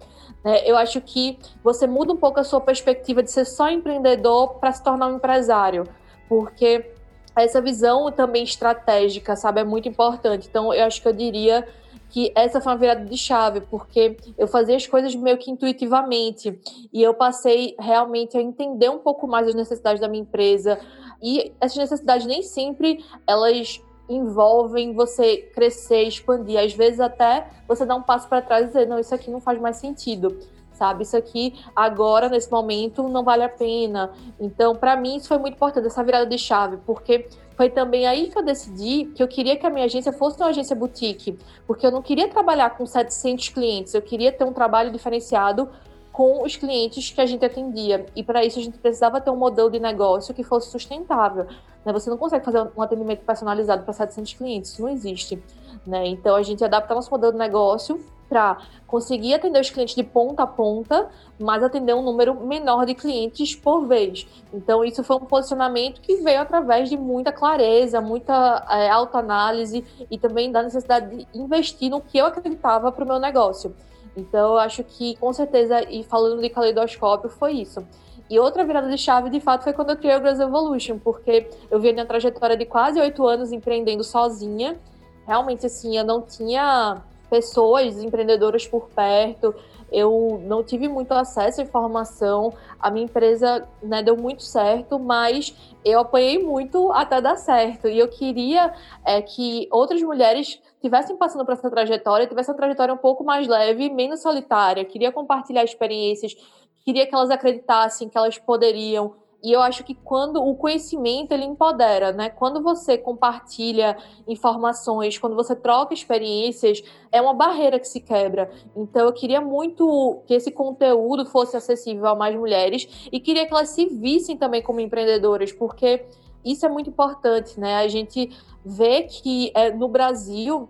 Né? 0.44 0.62
Eu 0.66 0.78
acho 0.78 1.02
que 1.02 1.38
você 1.64 1.88
muda 1.88 2.14
um 2.14 2.18
pouco 2.18 2.40
a 2.40 2.44
sua 2.44 2.62
perspectiva 2.62 3.24
de 3.24 3.32
ser 3.32 3.46
só 3.46 3.70
empreendedor 3.70 4.56
para 4.56 4.72
se 4.72 4.84
tornar 4.84 5.08
um 5.08 5.16
empresário, 5.16 5.88
porque 6.30 6.92
essa 7.36 7.62
visão 7.62 8.12
também 8.12 8.44
estratégica, 8.44 9.36
sabe, 9.36 9.62
é 9.62 9.64
muito 9.64 9.88
importante. 9.88 10.48
Então, 10.50 10.74
eu 10.74 10.86
acho 10.86 11.02
que 11.02 11.08
eu 11.08 11.14
diria 11.14 11.68
que 12.12 12.32
essa 12.36 12.60
foi 12.60 12.74
uma 12.74 12.78
virada 12.78 13.06
de 13.06 13.18
chave, 13.18 13.62
porque 13.62 14.18
eu 14.38 14.48
fazia 14.48 14.76
as 14.76 14.86
coisas 14.86 15.16
meio 15.16 15.38
que 15.38 15.50
intuitivamente 15.50 16.60
e 16.94 17.02
eu 17.02 17.14
passei 17.14 17.74
realmente 17.80 18.38
a 18.38 18.42
entender 18.42 18.90
um 18.90 19.00
pouco 19.00 19.26
mais 19.28 19.48
as 19.48 19.56
necessidades 19.56 20.02
da 20.02 20.10
minha 20.10 20.22
empresa 20.22 20.78
e 21.24 21.54
essas 21.60 21.78
necessidades 21.78 22.28
nem 22.28 22.44
sempre 22.44 23.04
elas 23.26 23.82
envolvem 24.10 24.94
você 24.94 25.38
crescer, 25.38 26.04
expandir, 26.04 26.60
às 26.60 26.74
vezes 26.74 27.00
até 27.00 27.48
você 27.66 27.86
dá 27.86 27.96
um 27.96 28.02
passo 28.02 28.28
para 28.28 28.42
trás 28.42 28.66
e 28.66 28.68
dizer 28.68 28.88
não, 28.88 29.00
isso 29.00 29.16
aqui 29.16 29.32
não 29.32 29.40
faz 29.40 29.60
mais 29.60 29.78
sentido 29.78 30.38
sabe? 30.74 31.04
Isso 31.04 31.16
aqui 31.16 31.54
agora, 31.76 32.28
nesse 32.28 32.52
momento, 32.52 33.08
não 33.08 33.24
vale 33.24 33.44
a 33.44 33.50
pena. 33.50 34.10
Então, 34.40 34.76
para 34.76 34.96
mim, 34.96 35.18
isso 35.18 35.28
foi 35.28 35.38
muito 35.38 35.54
importante, 35.54 35.86
essa 35.86 36.04
virada 36.04 36.26
de 36.26 36.40
chave, 36.40 36.78
porque 36.88 37.28
foi 37.62 37.70
também 37.70 38.08
aí 38.08 38.28
que 38.28 38.36
eu 38.36 38.44
decidi 38.44 39.06
que 39.14 39.22
eu 39.22 39.28
queria 39.28 39.56
que 39.56 39.68
a 39.68 39.70
minha 39.70 39.86
agência 39.86 40.12
fosse 40.12 40.36
uma 40.38 40.48
agência 40.48 40.76
boutique, 40.76 41.38
porque 41.68 41.86
eu 41.86 41.92
não 41.92 42.02
queria 42.02 42.28
trabalhar 42.28 42.72
com 42.72 42.88
700 42.88 43.50
clientes, 43.50 43.94
eu 43.94 44.02
queria 44.02 44.32
ter 44.32 44.44
um 44.44 44.52
trabalho 44.52 44.90
diferenciado 44.92 45.70
com 46.12 46.44
os 46.44 46.56
clientes 46.56 47.12
que 47.12 47.22
a 47.22 47.26
gente 47.28 47.46
atendia. 47.46 48.08
E 48.16 48.24
para 48.24 48.44
isso 48.44 48.58
a 48.58 48.64
gente 48.64 48.80
precisava 48.80 49.22
ter 49.22 49.30
um 49.30 49.36
modelo 49.36 49.70
de 49.70 49.80
negócio 49.80 50.34
que 50.34 50.44
fosse 50.44 50.72
sustentável. 50.72 51.46
Né? 51.86 51.94
Você 51.94 52.10
não 52.10 52.18
consegue 52.18 52.44
fazer 52.44 52.68
um 52.76 52.82
atendimento 52.82 53.24
personalizado 53.24 53.84
para 53.84 53.94
700 53.94 54.34
clientes, 54.34 54.72
isso 54.72 54.82
não 54.82 54.90
existe. 54.90 55.40
Né? 55.86 56.08
Então 56.08 56.36
a 56.36 56.42
gente 56.42 56.64
adapta 56.64 56.96
nosso 56.96 57.12
modelo 57.12 57.32
de 57.32 57.38
negócio 57.38 58.04
para 58.32 58.60
conseguir 58.88 59.34
atender 59.34 59.60
os 59.60 59.70
clientes 59.70 59.94
de 59.94 60.04
ponta 60.04 60.44
a 60.44 60.48
ponta, 60.48 61.10
mas 61.38 61.62
atender 61.62 61.94
um 61.94 62.02
número 62.02 62.34
menor 62.34 62.86
de 62.86 62.96
clientes 62.96 63.54
por 63.54 63.86
vez. 63.86 64.26
Então, 64.54 64.86
isso 64.86 65.04
foi 65.04 65.18
um 65.18 65.26
posicionamento 65.26 66.00
que 66.00 66.16
veio 66.16 66.40
através 66.40 66.90
de 66.90 66.96
muita 66.96 67.34
clareza, 67.34 68.00
muita 68.00 68.66
é, 68.70 68.90
autoanálise 68.90 69.84
e 70.10 70.18
também 70.18 70.50
da 70.50 70.64
necessidade 70.64 71.14
de 71.14 71.28
investir 71.34 71.92
no 71.92 72.00
que 72.00 72.18
eu 72.18 72.26
acreditava 72.26 72.90
para 72.90 73.04
o 73.04 73.08
meu 73.08 73.20
negócio. 73.20 73.76
Então, 74.16 74.54
eu 74.54 74.58
acho 74.60 74.82
que, 74.82 75.18
com 75.18 75.34
certeza, 75.34 75.84
e 75.90 76.02
falando 76.06 76.42
de 76.42 76.50
caleidoscópio, 76.50 77.30
foi 77.30 77.56
isso. 77.56 77.86
E 78.30 78.40
outra 78.40 78.64
virada 78.64 78.90
de 78.90 78.98
chave, 78.98 79.30
de 79.30 79.42
fato, 79.42 79.66
foi 79.66 79.74
quando 79.74 79.90
eu 79.90 79.98
criei 79.98 80.16
o 80.16 80.20
Girls 80.20 80.42
Evolution, 80.42 80.98
porque 81.00 81.50
eu 81.70 81.82
vi 81.82 81.90
a 81.90 81.94
minha 81.94 82.06
trajetória 82.06 82.56
de 82.56 82.66
quase 82.66 82.98
oito 82.98 83.28
anos 83.28 83.52
empreendendo 83.52 84.06
sozinha. 84.06 84.80
Realmente, 85.28 85.66
assim, 85.66 85.98
eu 85.98 86.06
não 86.06 86.22
tinha 86.22 87.04
pessoas 87.32 88.04
empreendedoras 88.04 88.68
por 88.68 88.90
perto. 88.90 89.56
Eu 89.90 90.42
não 90.46 90.64
tive 90.64 90.90
muito 90.90 91.14
acesso 91.14 91.62
à 91.62 91.64
informação. 91.64 92.54
A 92.78 92.92
minha 92.92 93.06
empresa 93.06 93.68
né, 93.82 94.04
deu 94.04 94.18
muito 94.18 94.44
certo, 94.44 95.00
mas 95.00 95.56
eu 95.84 96.02
apanhei 96.02 96.40
muito 96.40 96.92
até 96.92 97.22
dar 97.22 97.38
certo. 97.38 97.88
E 97.88 97.98
eu 97.98 98.10
queria 98.10 98.74
é, 99.06 99.22
que 99.22 99.68
outras 99.72 100.02
mulheres 100.02 100.62
tivessem 100.82 101.16
passando 101.16 101.46
por 101.46 101.54
essa 101.54 101.70
trajetória, 101.70 102.28
tivessem 102.28 102.54
uma 102.54 102.58
trajetória 102.58 102.94
um 102.94 102.98
pouco 102.98 103.24
mais 103.24 103.48
leve, 103.48 103.90
menos 103.90 104.22
solitária. 104.22 104.84
Queria 104.84 105.12
compartilhar 105.12 105.64
experiências, 105.64 106.36
queria 106.84 107.08
que 107.08 107.16
elas 107.16 107.30
acreditassem 107.30 108.10
que 108.10 108.18
elas 108.18 108.38
poderiam 108.38 109.21
e 109.44 109.52
eu 109.52 109.62
acho 109.62 109.84
que 109.84 109.96
quando 109.96 110.38
o 110.38 110.56
conhecimento 110.56 111.32
ele 111.32 111.46
empodera, 111.46 112.12
né? 112.12 112.30
Quando 112.30 112.62
você 112.62 112.98
compartilha 112.98 113.98
informações, 114.28 115.18
quando 115.18 115.36
você 115.36 115.56
troca 115.56 115.94
experiências, 115.94 116.84
é 117.12 117.20
uma 117.22 117.34
barreira 117.34 117.80
que 117.80 117.88
se 117.88 118.00
quebra. 118.00 118.52
Então 118.76 119.06
eu 119.06 119.14
queria 119.14 119.42
muito 119.42 120.22
que 120.28 120.34
esse 120.34 120.52
conteúdo 120.52 121.26
fosse 121.26 121.58
acessível 121.58 122.08
a 122.08 122.16
mais 122.16 122.36
mulheres 122.36 123.10
e 123.12 123.20
queria 123.20 123.48
que 123.48 123.54
elas 123.54 123.70
se 123.70 123.88
vissem 123.88 124.38
também 124.38 124.62
como 124.62 124.80
empreendedoras, 124.80 125.52
porque 125.52 126.06
isso 126.46 126.66
é 126.66 126.70
muito 126.70 126.90
importante, 126.90 127.60
né? 127.60 127.78
A 127.78 127.88
gente 127.88 128.30
vê 128.64 129.04
que 129.04 129.52
é, 129.56 129.72
no 129.72 129.88
Brasil 129.88 130.70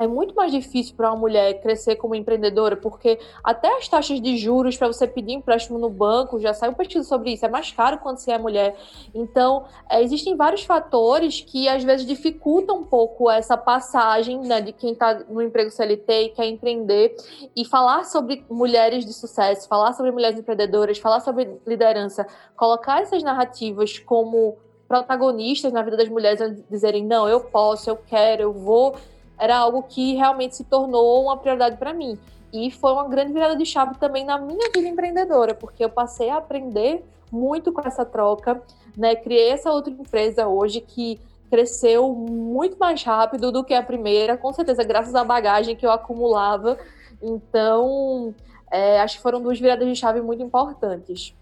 é 0.00 0.06
muito 0.06 0.34
mais 0.34 0.50
difícil 0.50 0.94
para 0.96 1.10
uma 1.10 1.18
mulher 1.18 1.60
crescer 1.60 1.96
como 1.96 2.14
empreendedora, 2.14 2.74
porque 2.74 3.18
até 3.44 3.68
as 3.76 3.86
taxas 3.86 4.18
de 4.18 4.38
juros 4.38 4.74
para 4.74 4.86
você 4.86 5.06
pedir 5.06 5.34
empréstimo 5.34 5.78
no 5.78 5.90
banco, 5.90 6.40
já 6.40 6.54
saiu 6.54 6.72
pesquisa 6.72 7.06
sobre 7.06 7.32
isso, 7.34 7.44
é 7.44 7.50
mais 7.50 7.70
caro 7.70 7.98
quando 7.98 8.16
você 8.16 8.32
é 8.32 8.38
mulher. 8.38 8.74
Então, 9.14 9.66
é, 9.90 10.02
existem 10.02 10.34
vários 10.34 10.64
fatores 10.64 11.42
que 11.42 11.68
às 11.68 11.84
vezes 11.84 12.06
dificultam 12.06 12.78
um 12.78 12.84
pouco 12.84 13.30
essa 13.30 13.58
passagem 13.58 14.40
né, 14.40 14.62
de 14.62 14.72
quem 14.72 14.92
está 14.92 15.22
no 15.28 15.42
emprego 15.42 15.70
CLT 15.70 16.22
e 16.22 16.28
quer 16.30 16.46
empreender. 16.46 17.14
E 17.54 17.66
falar 17.66 18.04
sobre 18.04 18.42
mulheres 18.48 19.04
de 19.04 19.12
sucesso, 19.12 19.68
falar 19.68 19.92
sobre 19.92 20.12
mulheres 20.12 20.38
empreendedoras, 20.38 20.98
falar 20.98 21.20
sobre 21.20 21.60
liderança, 21.66 22.26
colocar 22.56 23.02
essas 23.02 23.22
narrativas 23.22 23.98
como 23.98 24.56
protagonistas 24.88 25.72
na 25.72 25.82
vida 25.82 25.98
das 25.98 26.08
mulheres, 26.08 26.40
dizerem: 26.70 27.04
não, 27.04 27.28
eu 27.28 27.40
posso, 27.40 27.90
eu 27.90 27.96
quero, 27.96 28.42
eu 28.42 28.52
vou 28.52 28.96
era 29.40 29.56
algo 29.56 29.82
que 29.82 30.14
realmente 30.14 30.54
se 30.54 30.64
tornou 30.64 31.24
uma 31.24 31.36
prioridade 31.36 31.76
para 31.78 31.94
mim. 31.94 32.18
E 32.52 32.70
foi 32.70 32.92
uma 32.92 33.08
grande 33.08 33.32
virada 33.32 33.56
de 33.56 33.64
chave 33.64 33.96
também 33.98 34.24
na 34.24 34.38
minha 34.38 34.70
vida 34.74 34.86
empreendedora, 34.86 35.54
porque 35.54 35.84
eu 35.84 35.88
passei 35.88 36.28
a 36.28 36.36
aprender 36.36 37.02
muito 37.32 37.72
com 37.72 37.80
essa 37.80 38.04
troca, 38.04 38.60
né? 38.96 39.14
Criei 39.14 39.50
essa 39.50 39.70
outra 39.70 39.92
empresa 39.92 40.46
hoje 40.46 40.80
que 40.80 41.18
cresceu 41.48 42.12
muito 42.12 42.76
mais 42.78 43.02
rápido 43.02 43.50
do 43.50 43.64
que 43.64 43.72
a 43.72 43.82
primeira, 43.82 44.36
com 44.36 44.52
certeza, 44.52 44.84
graças 44.84 45.14
à 45.14 45.24
bagagem 45.24 45.74
que 45.74 45.86
eu 45.86 45.90
acumulava. 45.90 46.78
Então, 47.22 48.34
é, 48.70 49.00
acho 49.00 49.16
que 49.16 49.22
foram 49.22 49.40
duas 49.40 49.58
viradas 49.58 49.88
de 49.88 49.96
chave 49.96 50.20
muito 50.20 50.42
importantes. 50.42 51.34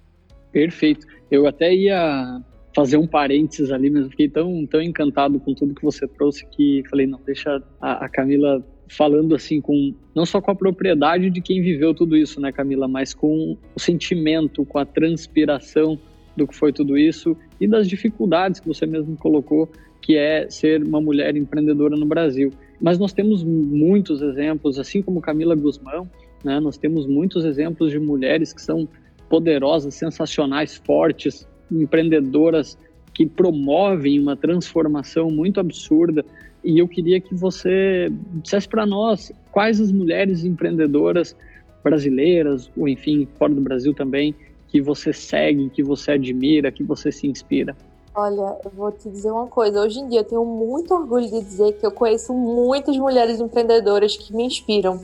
Perfeito. 0.53 1.07
Eu 1.31 1.47
até 1.47 1.75
ia 1.75 2.41
fazer 2.79 2.97
um 2.97 3.09
parênteses 3.09 3.73
ali, 3.73 3.91
mas 3.91 4.05
eu 4.05 4.11
fiquei 4.11 4.29
tão, 4.29 4.65
tão 4.65 4.81
encantado 4.81 5.41
com 5.41 5.53
tudo 5.53 5.75
que 5.75 5.83
você 5.83 6.07
trouxe 6.07 6.47
que 6.47 6.85
falei, 6.89 7.09
não, 7.09 7.21
deixa 7.27 7.61
a, 7.81 8.05
a 8.05 8.09
Camila 8.09 8.65
falando 8.89 9.35
assim 9.35 9.61
com 9.61 9.93
não 10.15 10.25
só 10.25 10.41
com 10.41 10.53
a 10.53 10.55
propriedade 10.55 11.29
de 11.29 11.41
quem 11.41 11.61
viveu 11.61 11.93
tudo 11.93 12.17
isso, 12.17 12.41
né, 12.41 12.53
Camila, 12.53 12.87
mas 12.87 13.13
com 13.13 13.59
o 13.75 13.81
sentimento, 13.81 14.65
com 14.65 14.79
a 14.79 14.85
transpiração 14.85 15.99
do 16.37 16.47
que 16.47 16.55
foi 16.55 16.73
tudo 16.73 16.97
isso 16.97 17.37
e 17.61 17.67
das 17.67 17.89
dificuldades 17.89 18.61
que 18.61 18.69
você 18.69 18.87
mesmo 18.87 19.17
colocou, 19.17 19.69
que 20.01 20.17
é 20.17 20.49
ser 20.49 20.81
uma 20.85 21.01
mulher 21.01 21.37
empreendedora 21.37 21.97
no 21.97 22.07
Brasil. 22.07 22.53
Mas 22.81 22.97
nós 22.97 23.13
temos 23.13 23.43
muitos 23.43 24.23
exemplos, 24.23 24.79
assim 24.79 25.03
como 25.03 25.21
Camila 25.21 25.57
Guzmão, 25.57 26.09
né, 26.45 26.61
nós 26.61 26.79
temos 26.79 27.09
muitos 27.09 27.45
exemplos 27.45 27.91
de 27.91 27.99
mulheres 27.99 28.53
que 28.53 28.63
são 28.63 28.89
poderosas, 29.29 29.95
sensacionais, 29.95 30.77
fortes, 30.77 31.45
empreendedoras 31.71 32.79
que 33.15 33.27
promovem 33.27 34.21
uma 34.21 34.37
transformação 34.37 35.31
muito 35.31 35.59
absurda. 35.59 36.25
E 36.63 36.79
eu 36.79 36.87
queria 36.87 37.21
que 37.21 37.35
você 37.35 38.09
dissesse 38.35 38.69
para 38.69 38.87
nós 38.87 39.33
quais 39.51 39.81
as 39.81 39.91
mulheres 39.91 40.45
empreendedoras 40.45 41.35
brasileiras, 41.83 42.71
ou 42.77 42.89
enfim, 42.89 43.27
fora 43.39 43.55
do 43.55 43.61
Brasil 43.61 43.95
também, 43.95 44.35
que 44.69 44.81
você 44.81 45.13
segue, 45.13 45.71
que 45.71 45.83
você 45.83 46.13
admira, 46.13 46.71
que 46.71 46.85
você 46.85 47.11
se 47.11 47.27
inspira. 47.27 47.77
Olha, 48.15 48.59
eu 48.65 48.71
vou 48.75 48.91
te 48.91 49.09
dizer 49.09 49.31
uma 49.31 49.47
coisa. 49.47 49.81
Hoje 49.81 50.01
em 50.01 50.09
dia 50.09 50.21
eu 50.21 50.25
tenho 50.25 50.45
muito 50.45 50.93
orgulho 50.93 51.27
de 51.27 51.41
dizer 51.41 51.73
que 51.75 51.87
eu 51.87 51.91
conheço 51.91 52.35
muitas 52.35 52.97
mulheres 52.97 53.41
empreendedoras 53.41 54.17
que 54.17 54.35
me 54.35 54.45
inspiram. 54.45 55.01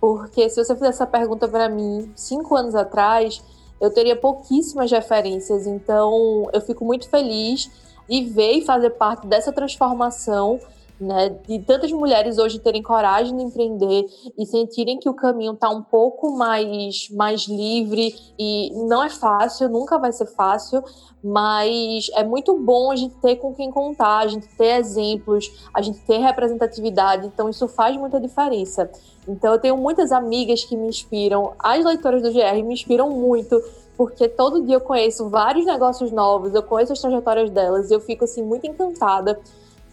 Porque 0.00 0.48
se 0.48 0.62
você 0.62 0.74
fizesse 0.74 1.02
essa 1.02 1.06
pergunta 1.06 1.48
para 1.48 1.68
mim 1.68 2.10
cinco 2.14 2.54
anos 2.56 2.74
atrás, 2.74 3.42
eu 3.80 3.90
teria 3.90 4.16
pouquíssimas 4.16 4.90
referências. 4.90 5.66
Então, 5.66 6.48
eu 6.52 6.60
fico 6.60 6.84
muito 6.84 7.08
feliz 7.08 7.70
de 8.08 8.24
ver 8.24 8.52
e 8.58 8.64
fazer 8.64 8.90
parte 8.90 9.26
dessa 9.26 9.52
transformação 9.52 10.60
né, 11.00 11.36
de 11.46 11.58
tantas 11.60 11.92
mulheres 11.92 12.38
hoje 12.38 12.58
terem 12.58 12.82
coragem 12.82 13.36
de 13.36 13.42
empreender 13.42 14.06
e 14.36 14.46
sentirem 14.46 14.98
que 14.98 15.08
o 15.08 15.14
caminho 15.14 15.52
está 15.52 15.68
um 15.68 15.82
pouco 15.82 16.36
mais, 16.36 17.08
mais 17.10 17.46
livre 17.46 18.14
e 18.38 18.70
não 18.88 19.02
é 19.02 19.10
fácil, 19.10 19.68
nunca 19.68 19.98
vai 19.98 20.10
ser 20.12 20.26
fácil, 20.26 20.82
mas 21.22 22.08
é 22.14 22.24
muito 22.24 22.58
bom 22.58 22.90
a 22.90 22.96
gente 22.96 23.14
ter 23.16 23.36
com 23.36 23.54
quem 23.54 23.70
contar, 23.70 24.18
a 24.18 24.26
gente 24.26 24.48
ter 24.56 24.78
exemplos, 24.78 25.68
a 25.74 25.82
gente 25.82 25.98
ter 26.00 26.18
representatividade, 26.18 27.26
então 27.26 27.48
isso 27.48 27.68
faz 27.68 27.96
muita 27.96 28.18
diferença. 28.18 28.90
Então 29.28 29.52
eu 29.52 29.58
tenho 29.58 29.76
muitas 29.76 30.12
amigas 30.12 30.64
que 30.64 30.76
me 30.76 30.88
inspiram, 30.88 31.52
as 31.58 31.84
leitoras 31.84 32.22
do 32.22 32.32
GR 32.32 32.62
me 32.64 32.72
inspiram 32.72 33.10
muito, 33.10 33.62
porque 33.96 34.28
todo 34.28 34.62
dia 34.64 34.76
eu 34.76 34.80
conheço 34.80 35.28
vários 35.28 35.66
negócios 35.66 36.10
novos, 36.10 36.54
eu 36.54 36.62
conheço 36.62 36.92
as 36.92 37.00
trajetórias 37.00 37.50
delas 37.50 37.90
e 37.90 37.94
eu 37.94 38.00
fico 38.00 38.24
assim 38.24 38.42
muito 38.42 38.66
encantada 38.66 39.38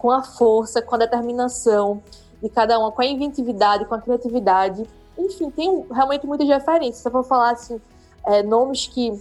com 0.03 0.11
a 0.11 0.21
força, 0.21 0.81
com 0.81 0.95
a 0.95 0.97
determinação 0.97 2.03
de 2.41 2.49
cada 2.49 2.77
uma, 2.77 2.91
com 2.91 3.01
a 3.01 3.05
inventividade, 3.05 3.85
com 3.85 3.95
a 3.95 4.01
criatividade. 4.01 4.85
Enfim, 5.17 5.49
tem 5.49 5.85
realmente 5.89 6.27
muitas 6.27 6.45
referências. 6.45 6.97
Se 6.97 7.07
eu 7.07 7.11
for 7.13 7.23
falar 7.23 7.51
assim, 7.51 7.79
é, 8.25 8.43
nomes 8.43 8.85
que 8.85 9.17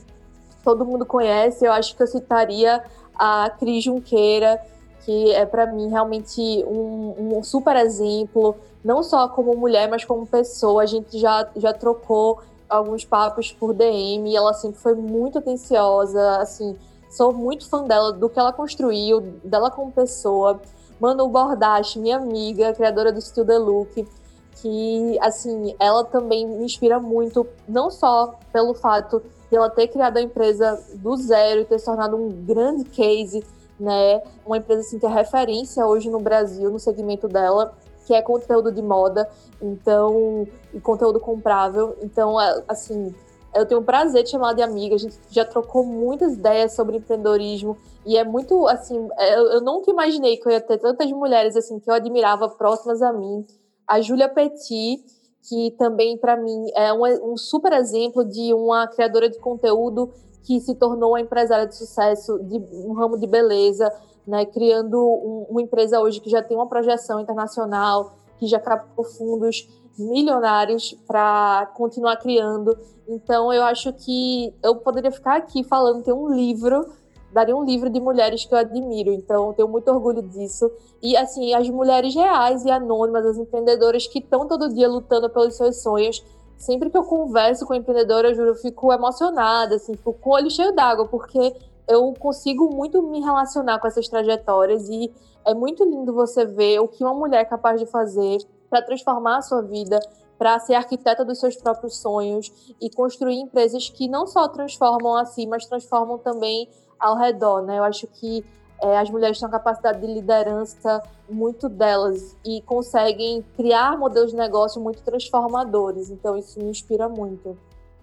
todo 0.65 0.85
mundo 0.85 1.07
conhece, 1.07 1.65
eu 1.65 1.71
acho 1.71 1.95
que 1.95 2.03
eu 2.03 2.07
citaria 2.09 2.83
a 3.15 3.49
Cris 3.61 3.85
Junqueira, 3.85 4.61
que 5.05 5.31
é 5.31 5.47
para 5.47 5.67
mim 5.67 5.89
realmente 5.89 6.41
um, 6.67 7.37
um, 7.39 7.45
super 7.45 7.77
exemplo, 7.77 8.57
não 8.85 9.05
só 9.05 9.29
como 9.29 9.57
mulher, 9.57 9.89
mas 9.89 10.05
como 10.05 10.27
pessoa. 10.27 10.83
A 10.83 10.87
gente 10.87 11.17
já, 11.17 11.49
já 11.55 11.73
trocou 11.73 12.41
alguns 12.69 13.05
papos 13.05 13.53
por 13.53 13.73
DM 13.73 14.33
e 14.33 14.35
ela 14.37 14.53
sempre 14.53 14.81
foi 14.81 14.97
muito 14.97 15.39
atenciosa, 15.39 16.39
assim, 16.39 16.77
Sou 17.13 17.31
muito 17.31 17.69
fã 17.69 17.85
dela, 17.85 18.11
do 18.11 18.27
que 18.31 18.39
ela 18.39 18.55
construiu, 18.55 19.21
dela 19.45 19.71
como 19.71 19.93
pessoa. 19.93 20.59
Manu 20.99 21.29
Bordache, 21.29 21.99
minha 21.99 22.17
amiga, 22.17 22.73
criadora 22.73 23.13
do 23.13 23.21
Still 23.21 23.45
The 23.45 23.59
Look, 23.59 24.09
que, 24.57 25.19
assim, 25.21 25.77
ela 25.79 26.05
também 26.05 26.49
me 26.49 26.65
inspira 26.65 26.99
muito, 26.99 27.47
não 27.69 27.91
só 27.91 28.35
pelo 28.51 28.73
fato 28.73 29.23
de 29.51 29.57
ela 29.57 29.69
ter 29.69 29.89
criado 29.89 30.17
a 30.17 30.23
empresa 30.23 30.83
do 30.95 31.15
zero 31.19 31.61
e 31.61 31.65
ter 31.67 31.79
se 31.79 31.85
tornado 31.85 32.17
um 32.17 32.31
grande 32.31 32.85
case, 32.85 33.45
né? 33.79 34.23
Uma 34.47 34.57
empresa, 34.57 34.81
assim, 34.81 34.99
que 34.99 35.05
é 35.05 35.11
referência 35.11 35.87
hoje 35.87 36.09
no 36.09 36.19
Brasil, 36.19 36.71
no 36.71 36.79
segmento 36.79 37.29
dela, 37.29 37.75
que 38.07 38.15
é 38.15 38.23
conteúdo 38.23 38.73
de 38.73 38.81
moda, 38.81 39.29
então, 39.61 40.49
e 40.73 40.81
conteúdo 40.81 41.21
comprável. 41.21 41.95
Então, 42.01 42.39
assim, 42.67 43.15
eu 43.55 43.67
tenho 43.67 43.81
o 43.81 43.85
prazer 43.85 44.23
de 44.23 44.31
chamar 44.31 44.55
de 44.55 44.63
amiga, 44.63 44.95
a 44.95 44.99
gente 44.99 45.19
já 45.31 45.45
trocou 45.45 45.85
muitas 45.85 46.35
ideias 46.35 46.73
sobre 46.73 46.97
empreendedorismo 46.97 47.77
e 48.07 48.17
é 48.17 48.25
muito 48.25 48.67
assim, 48.67 49.09
é, 49.19 49.39
eu, 49.39 49.45
eu 49.53 49.61
nunca 49.61 49.91
imaginei 49.91 50.37
que 50.37 50.47
eu 50.47 50.53
ia 50.53 50.61
ter 50.61 50.79
tantas 50.79 51.11
mulheres 51.13 51.57
assim 51.57 51.79
que 51.79 51.91
eu 51.91 51.95
admirava 51.95 52.49
próximas 52.49 53.03
a 53.03 53.13
mim. 53.13 53.47
A 53.87 54.01
Júlia 54.01 54.29
Petit, 54.29 55.05
que 55.49 55.73
também 55.73 56.17
para 56.17 56.37
mim 56.37 56.71
é 56.75 56.93
um, 56.93 57.33
um 57.33 57.37
super 57.37 57.73
exemplo 57.73 58.25
de 58.25 58.55
uma 58.55 58.87
criadora 58.87 59.29
de 59.29 59.39
conteúdo 59.39 60.11
que 60.45 60.61
se 60.61 60.75
tornou 60.75 61.11
uma 61.11 61.21
empresária 61.21 61.67
de 61.67 61.77
sucesso 61.77 62.39
de 62.41 62.59
um 62.73 62.93
ramo 62.95 63.19
de 63.19 63.27
beleza, 63.27 63.93
né, 64.27 64.45
criando 64.47 64.99
um, 64.99 65.47
uma 65.51 65.63
empresa 65.63 66.01
hoje 66.01 66.21
que 66.21 66.31
já 66.31 66.43
tem 66.43 66.57
uma 66.57 66.69
projeção 66.69 67.21
internacional, 67.21 68.15
que 68.39 68.47
já 68.47 68.59
captou 68.59 69.05
fundos 69.05 69.69
milionários 69.99 70.95
para 71.07 71.71
continuar 71.75 72.17
criando. 72.17 72.77
Então 73.09 73.53
eu 73.53 73.63
acho 73.65 73.93
que 73.93 74.55
eu 74.63 74.77
poderia 74.77 75.11
ficar 75.11 75.37
aqui 75.37 75.63
falando, 75.65 76.03
tem 76.03 76.15
um 76.15 76.33
livro, 76.33 76.87
daria 77.33 77.57
um 77.57 77.65
livro 77.65 77.91
de 77.91 78.01
mulheres 78.01 78.45
que 78.45 78.55
eu 78.55 78.59
admiro. 78.59 79.13
Então 79.13 79.53
tenho 79.53 79.69
muito 79.69 79.89
orgulho 79.89 80.23
disso. 80.23 80.71
E 81.03 81.17
assim, 81.17 81.55
as 81.55 81.69
mulheres 81.69 82.15
reais 82.15 82.65
e 82.65 82.71
anônimas, 82.71 83.27
as 83.27 83.39
empreendedoras 83.39 84.07
que 84.07 84.19
estão 84.19 84.47
todo 84.47 84.73
dia 84.73 84.89
lutando 84.89 85.29
pelos 85.31 85.57
seus 85.57 85.83
sonhos. 85.83 86.25
Sempre 86.57 86.91
que 86.91 86.97
eu 86.97 87.03
converso 87.03 87.67
com 87.67 87.75
empreendedora, 87.75 88.29
eu 88.29 88.35
juro, 88.37 88.49
eu 88.51 88.55
fico 88.55 88.93
emocionada, 88.93 89.75
assim, 89.75 89.97
fico 89.97 90.13
com 90.13 90.31
o 90.31 90.35
olho 90.35 90.49
cheio 90.49 90.73
d'água, 90.73 91.09
porque 91.09 91.57
eu 91.89 92.15
consigo 92.19 92.71
muito 92.71 93.03
me 93.03 93.21
relacionar 93.21 93.81
com 93.81 93.89
essas 93.89 94.07
trajetórias 94.07 94.89
e 94.89 95.13
é 95.45 95.55
muito 95.55 95.85
lindo 95.85 96.13
você 96.13 96.45
ver 96.45 96.79
o 96.79 96.87
que 96.87 97.03
uma 97.03 97.15
mulher 97.15 97.41
é 97.41 97.45
capaz 97.45 97.81
de 97.81 97.87
fazer 97.87 98.39
para 98.73 98.81
transformar 98.81 99.37
a 99.37 99.43
sua 99.43 99.61
vida, 99.61 100.01
para 100.39 100.59
ser 100.59 100.73
arquiteta 100.73 101.27
dos 101.27 101.39
seus 101.39 101.55
próprios 101.57 102.01
sonhos 102.01 102.75
e 102.81 102.89
construir 102.89 103.35
empresas 103.35 103.91
que 103.91 104.09
não 104.09 104.27
só 104.27 104.49
transformam 104.49 105.15
a 105.15 105.27
si, 105.27 105.47
mas 105.47 105.67
transformam 105.67 106.17
também 106.17 106.67
ao 106.99 107.19
redor, 107.19 107.61
né? 107.61 107.79
Eu 107.79 107.85
acho 107.85 108.07
que 108.07 108.43
é, 108.83 108.97
as 108.97 109.11
mulheres 109.11 109.39
têm 109.39 109.47
uma 109.47 109.53
capacidade 109.53 110.01
de 110.01 110.07
liderança 110.07 111.03
muito 111.29 111.69
delas 111.69 112.35
e 112.47 112.63
conseguem 112.63 113.45
criar 113.59 113.99
modelos 113.99 114.31
de 114.31 114.39
negócio 114.39 114.81
muito 114.81 115.03
transformadores. 115.03 116.09
Então 116.11 116.35
isso 116.35 116.59
me 116.59 116.71
inspira 116.71 117.11
muito. 117.11 117.59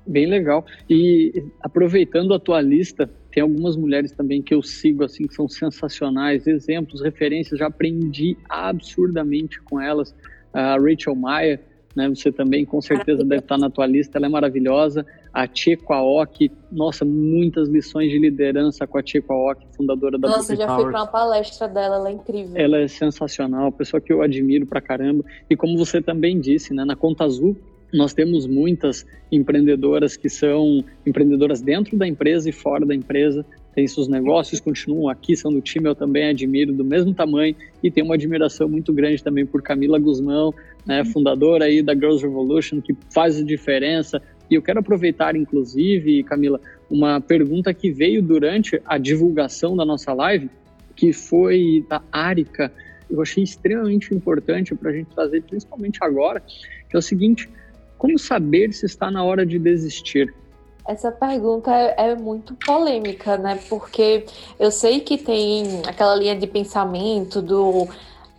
Bem 0.05 0.27
legal. 0.27 0.63
E 0.87 1.45
aproveitando 1.61 2.35
a 2.35 2.39
tua 2.39 2.61
lista, 2.61 3.09
tem 3.31 3.41
algumas 3.41 3.75
mulheres 3.75 4.11
também 4.11 4.41
que 4.41 4.53
eu 4.53 4.61
sigo 4.61 5.03
assim 5.03 5.27
que 5.27 5.33
são 5.33 5.47
sensacionais, 5.47 6.45
exemplos, 6.45 7.01
referências, 7.01 7.59
já 7.59 7.67
aprendi 7.67 8.37
absurdamente 8.47 9.59
com 9.63 9.81
elas 9.81 10.15
a 10.53 10.77
Rachel 10.77 11.15
Maia, 11.15 11.59
né, 11.95 12.07
você 12.07 12.31
também 12.31 12.65
com 12.65 12.79
certeza 12.79 13.23
deve 13.23 13.41
estar 13.41 13.57
na 13.57 13.69
tua 13.69 13.85
lista, 13.85 14.17
ela 14.17 14.27
é 14.27 14.29
maravilhosa. 14.29 15.05
A 15.33 15.47
Checo 15.51 15.93
Aoki, 15.93 16.51
nossa, 16.71 17.03
muitas 17.03 17.67
lições 17.67 18.11
de 18.11 18.17
liderança 18.17 18.87
com 18.87 18.97
a 18.97 19.01
Checo 19.05 19.33
Aoki, 19.33 19.65
fundadora 19.75 20.17
da 20.17 20.29
Nossa, 20.29 20.55
já 20.55 20.67
fui 20.75 20.85
para 20.85 21.01
uma 21.01 21.07
palestra 21.07 21.67
dela, 21.67 21.97
ela 21.97 22.09
é 22.09 22.13
incrível. 22.13 22.53
Ela 22.55 22.79
é 22.79 22.87
sensacional, 22.87 23.71
pessoa 23.71 23.99
que 24.01 24.11
eu 24.11 24.21
admiro 24.21 24.65
pra 24.65 24.81
caramba. 24.81 25.23
E 25.49 25.55
como 25.55 25.77
você 25.77 26.01
também 26.01 26.39
disse, 26.39 26.73
né, 26.73 26.85
na 26.85 26.95
Conta 26.95 27.25
Azul, 27.25 27.55
nós 27.93 28.13
temos 28.13 28.45
muitas 28.45 29.05
empreendedoras 29.31 30.15
que 30.15 30.29
são 30.29 30.83
empreendedoras 31.05 31.61
dentro 31.61 31.97
da 31.97 32.07
empresa 32.07 32.49
e 32.49 32.51
fora 32.51 32.85
da 32.85 32.93
empresa, 32.93 33.45
tem 33.79 33.87
seus 33.87 34.09
negócios, 34.09 34.59
continuam 34.59 35.07
aqui, 35.07 35.37
são 35.37 35.53
do 35.53 35.61
time, 35.61 35.87
eu 35.87 35.95
também 35.95 36.27
admiro, 36.27 36.73
do 36.73 36.83
mesmo 36.83 37.13
tamanho, 37.13 37.55
e 37.81 37.89
tenho 37.89 38.05
uma 38.05 38.15
admiração 38.15 38.67
muito 38.67 38.91
grande 38.91 39.23
também 39.23 39.45
por 39.45 39.61
Camila 39.61 39.97
Guzmão, 39.97 40.53
né, 40.85 40.99
uhum. 40.99 41.05
fundadora 41.05 41.63
aí 41.63 41.81
da 41.81 41.93
Girls 41.93 42.21
Revolution, 42.21 42.81
que 42.81 42.93
faz 43.09 43.37
a 43.37 43.41
diferença. 43.41 44.21
E 44.51 44.55
eu 44.55 44.61
quero 44.61 44.81
aproveitar, 44.81 45.33
inclusive, 45.33 46.23
Camila, 46.23 46.59
uma 46.89 47.21
pergunta 47.21 47.73
que 47.73 47.89
veio 47.89 48.21
durante 48.21 48.81
a 48.85 48.97
divulgação 48.97 49.77
da 49.77 49.85
nossa 49.85 50.11
live, 50.11 50.49
que 50.93 51.13
foi 51.13 51.85
da 51.87 52.01
Arica. 52.11 52.69
Eu 53.09 53.21
achei 53.21 53.45
extremamente 53.45 54.13
importante 54.13 54.75
para 54.75 54.89
a 54.89 54.93
gente 54.93 55.07
trazer, 55.15 55.41
principalmente 55.43 55.99
agora, 56.01 56.43
que 56.89 56.97
é 56.97 56.99
o 56.99 57.01
seguinte: 57.01 57.47
como 57.97 58.19
saber 58.19 58.73
se 58.73 58.85
está 58.85 59.09
na 59.09 59.23
hora 59.23 59.45
de 59.45 59.57
desistir? 59.57 60.33
Essa 60.89 61.11
pergunta 61.11 61.71
é, 61.71 61.93
é, 61.97 62.15
muito 62.15 62.55
polêmica, 62.55 63.37
né? 63.37 63.59
Porque 63.69 64.25
eu 64.57 64.71
sei 64.71 65.01
que 65.01 65.19
tem 65.19 65.83
aquela 65.87 66.15
linha 66.15 66.35
de 66.35 66.47
pensamento 66.47 67.43
do 67.43 67.87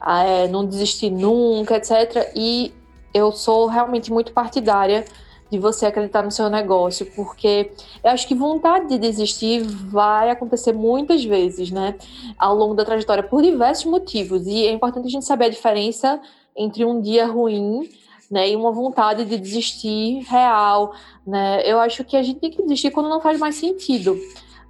ah, 0.00 0.24
é, 0.24 0.48
não 0.48 0.66
desistir 0.66 1.10
nunca, 1.10 1.76
etc. 1.76 2.32
E 2.34 2.74
eu 3.14 3.30
sou 3.30 3.68
realmente 3.68 4.12
muito 4.12 4.32
partidária 4.32 5.04
de 5.48 5.60
você 5.60 5.86
acreditar 5.86 6.24
no 6.24 6.32
seu 6.32 6.50
negócio, 6.50 7.06
porque 7.14 7.70
eu 8.02 8.10
acho 8.10 8.26
que 8.26 8.34
vontade 8.34 8.88
de 8.88 8.98
desistir 8.98 9.62
vai 9.62 10.28
acontecer 10.28 10.72
muitas 10.72 11.24
vezes, 11.24 11.70
né? 11.70 11.94
Ao 12.36 12.52
longo 12.52 12.74
da 12.74 12.84
trajetória, 12.84 13.22
por 13.22 13.42
diversos 13.42 13.84
motivos. 13.84 14.44
E 14.48 14.66
é 14.66 14.72
importante 14.72 15.06
a 15.06 15.10
gente 15.10 15.24
saber 15.24 15.44
a 15.44 15.50
diferença 15.50 16.20
entre 16.56 16.84
um 16.84 17.00
dia 17.00 17.26
ruim 17.26 17.88
né, 18.30 18.50
e 18.50 18.56
uma 18.56 18.70
vontade 18.70 19.24
de 19.24 19.36
desistir 19.36 20.20
real, 20.28 20.94
né? 21.26 21.62
Eu 21.64 21.80
acho 21.80 22.04
que 22.04 22.16
a 22.16 22.22
gente 22.22 22.38
tem 22.38 22.50
que 22.50 22.62
desistir 22.62 22.90
quando 22.92 23.08
não 23.08 23.20
faz 23.20 23.38
mais 23.38 23.56
sentido. 23.56 24.16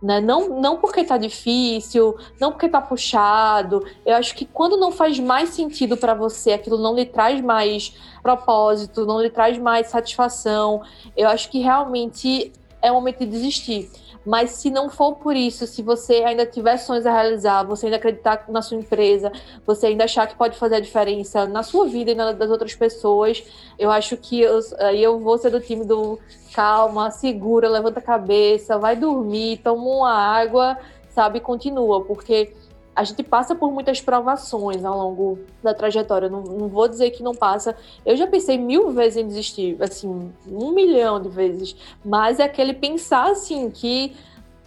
Né? 0.03 0.19
Não, 0.19 0.61
não 0.61 0.79
porque 0.79 1.05
tá 1.05 1.19
difícil, 1.19 2.17
não 2.41 2.53
porque 2.53 2.71
tá 2.71 2.81
puxado. 2.81 3.85
Eu 4.07 4.17
acho 4.17 4.35
que 4.35 4.47
quando 4.47 4.79
não 4.79 4.91
faz 4.91 5.19
mais 5.19 5.51
sentido 5.51 5.95
para 5.95 6.15
você, 6.15 6.53
aquilo 6.53 6.79
não 6.79 6.95
lhe 6.95 7.05
traz 7.05 7.43
mais 7.43 7.95
propósito, 8.23 9.05
não 9.05 9.21
lhe 9.21 9.29
traz 9.29 9.59
mais 9.59 9.89
satisfação, 9.89 10.83
eu 11.15 11.29
acho 11.29 11.51
que 11.51 11.59
realmente 11.59 12.51
é 12.81 12.91
o 12.91 12.95
momento 12.95 13.19
de 13.19 13.27
desistir. 13.27 13.91
Mas 14.25 14.51
se 14.51 14.71
não 14.71 14.91
for 14.91 15.15
por 15.15 15.35
isso, 15.35 15.67
se 15.67 15.83
você 15.83 16.17
ainda 16.25 16.45
tiver 16.45 16.77
sonhos 16.77 17.07
a 17.07 17.13
realizar, 17.13 17.63
você 17.63 17.87
ainda 17.87 17.97
acreditar 17.97 18.45
na 18.49 18.61
sua 18.61 18.77
empresa, 18.77 19.33
você 19.67 19.87
ainda 19.87 20.05
achar 20.05 20.27
que 20.27 20.37
pode 20.37 20.59
fazer 20.59 20.77
a 20.77 20.81
diferença 20.81 21.47
na 21.47 21.63
sua 21.63 21.87
vida 21.87 22.11
e 22.11 22.15
na 22.15 22.33
das 22.33 22.51
outras 22.51 22.75
pessoas, 22.75 23.43
eu 23.79 23.91
acho 23.91 24.17
que 24.17 24.41
eu, 24.41 24.61
eu 24.95 25.19
vou 25.19 25.39
ser 25.39 25.51
do 25.51 25.61
time 25.61 25.85
do 25.85 26.19
calma, 26.55 27.11
segura, 27.11 27.69
levanta 27.69 27.99
a 27.99 28.03
cabeça, 28.03 28.79
vai 28.79 28.95
dormir, 28.95 29.59
toma 29.65 29.83
uma 29.83 30.13
água, 30.13 30.77
sabe, 31.09 31.41
continua, 31.41 32.03
porque 32.05 32.53
a 33.01 33.05
gente 33.05 33.23
passa 33.23 33.55
por 33.55 33.73
muitas 33.73 33.99
provações 33.99 34.85
ao 34.85 34.95
longo 34.95 35.39
da 35.63 35.73
trajetória. 35.73 36.29
Não, 36.29 36.43
não, 36.43 36.69
vou 36.69 36.87
dizer 36.87 37.11
que 37.13 37.23
não 37.23 37.35
passa. 37.35 37.75
Eu 38.05 38.15
já 38.15 38.27
pensei 38.27 38.59
mil 38.59 38.91
vezes 38.91 39.17
em 39.17 39.27
desistir, 39.27 39.79
assim, 39.81 40.31
um 40.47 40.73
milhão 40.73 41.19
de 41.19 41.31
vezes. 41.31 41.75
Mas 42.05 42.39
é 42.39 42.43
aquele 42.45 42.75
pensar 42.75 43.31
assim 43.31 43.71
que 43.71 44.15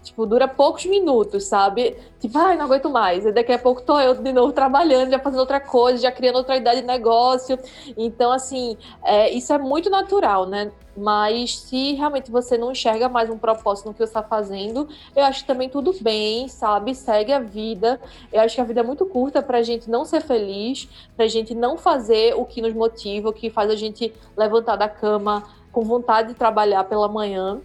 Tipo, 0.04 0.26
dura 0.26 0.48
poucos 0.50 0.86
minutos, 0.86 1.46
sabe? 1.46 1.96
Tipo, 2.20 2.38
ai, 2.38 2.58
não 2.58 2.66
aguento 2.66 2.89
mais. 2.89 3.26
E 3.26 3.32
daqui 3.32 3.54
a 3.54 3.58
pouco 3.58 3.82
tô 3.82 3.98
eu 4.00 4.13
de 4.16 4.34
novo 4.34 4.52
trabalhando, 4.52 5.10
já 5.10 5.20
fazendo 5.20 5.39
outra 5.39 5.62
coisa, 5.62 6.00
já 6.00 6.12
criando 6.12 6.36
outra 6.36 6.58
ideia 6.58 6.82
de 6.82 6.86
negócio. 6.86 7.58
Então, 7.98 8.32
assim, 8.32 8.78
é, 9.04 9.30
isso 9.32 9.54
é 9.54 9.58
muito 9.58 9.89
natural, 9.89 10.46
né? 10.46 10.72
Mas 10.96 11.58
se 11.58 11.94
realmente 11.94 12.30
você 12.30 12.58
não 12.58 12.72
enxerga 12.72 13.08
mais 13.08 13.30
um 13.30 13.38
propósito 13.38 13.88
no 13.88 13.94
que 13.94 14.00
você 14.00 14.04
está 14.04 14.22
fazendo, 14.22 14.88
eu 15.16 15.24
acho 15.24 15.42
que 15.42 15.48
também 15.48 15.70
tudo 15.70 15.96
bem, 16.02 16.48
sabe? 16.50 16.94
Segue 16.94 17.32
a 17.32 17.39
vida. 17.39 18.00
Eu 18.32 18.42
acho 18.42 18.56
que 18.56 18.62
a 18.62 18.66
vida 18.66 18.82
é 18.82 18.84
muito 18.84 19.06
curta 19.06 19.42
para 19.42 19.60
a 19.60 19.63
gente 19.63 19.89
não 19.89 20.04
ser 20.04 20.22
feliz, 20.22 20.88
para 21.16 21.26
a 21.26 21.30
gente 21.30 21.56
não 21.56 21.78
fazer 21.78 22.36
o 22.36 22.46
que 22.46 22.62
nos 22.62 22.74
motiva, 22.74 23.30
o 23.30 23.34
que 23.34 23.50
faz 23.50 23.72
a 23.72 23.76
gente 23.76 24.13
levantar 24.36 24.76
da 24.76 24.89
cama 24.89 25.44
com 25.72 25.82
vontade 25.82 26.30
de 26.30 26.34
trabalhar 26.36 26.84
pela 26.84 27.08
manhã 27.08 27.60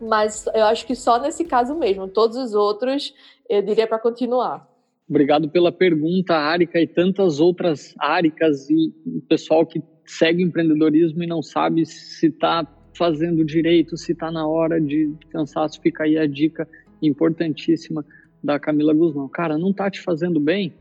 mas 0.00 0.46
eu 0.54 0.64
acho 0.64 0.86
que 0.86 0.94
só 0.94 1.20
nesse 1.20 1.44
caso 1.44 1.74
mesmo. 1.74 2.08
Todos 2.08 2.36
os 2.36 2.54
outros, 2.54 3.14
eu 3.48 3.62
diria 3.62 3.86
para 3.86 3.98
continuar. 3.98 4.68
Obrigado 5.08 5.48
pela 5.48 5.72
pergunta, 5.72 6.34
Árica, 6.34 6.80
e 6.80 6.86
tantas 6.86 7.40
outras 7.40 7.94
Áricas 7.98 8.68
e 8.68 8.92
o 9.06 9.22
pessoal 9.22 9.64
que 9.64 9.82
segue 10.04 10.42
empreendedorismo 10.42 11.22
e 11.22 11.26
não 11.26 11.42
sabe 11.42 11.86
se 11.86 12.26
está 12.26 12.66
fazendo 12.94 13.44
direito, 13.44 13.96
se 13.96 14.12
está 14.12 14.30
na 14.30 14.46
hora 14.46 14.80
de 14.80 15.14
cansaço. 15.30 15.80
Fica 15.80 16.04
aí 16.04 16.18
a 16.18 16.26
dica 16.26 16.68
importantíssima 17.00 18.04
da 18.42 18.58
Camila 18.58 18.92
Guzmão. 18.92 19.28
Cara, 19.28 19.56
não 19.56 19.70
está 19.70 19.90
te 19.90 20.00
fazendo 20.00 20.38
bem? 20.38 20.74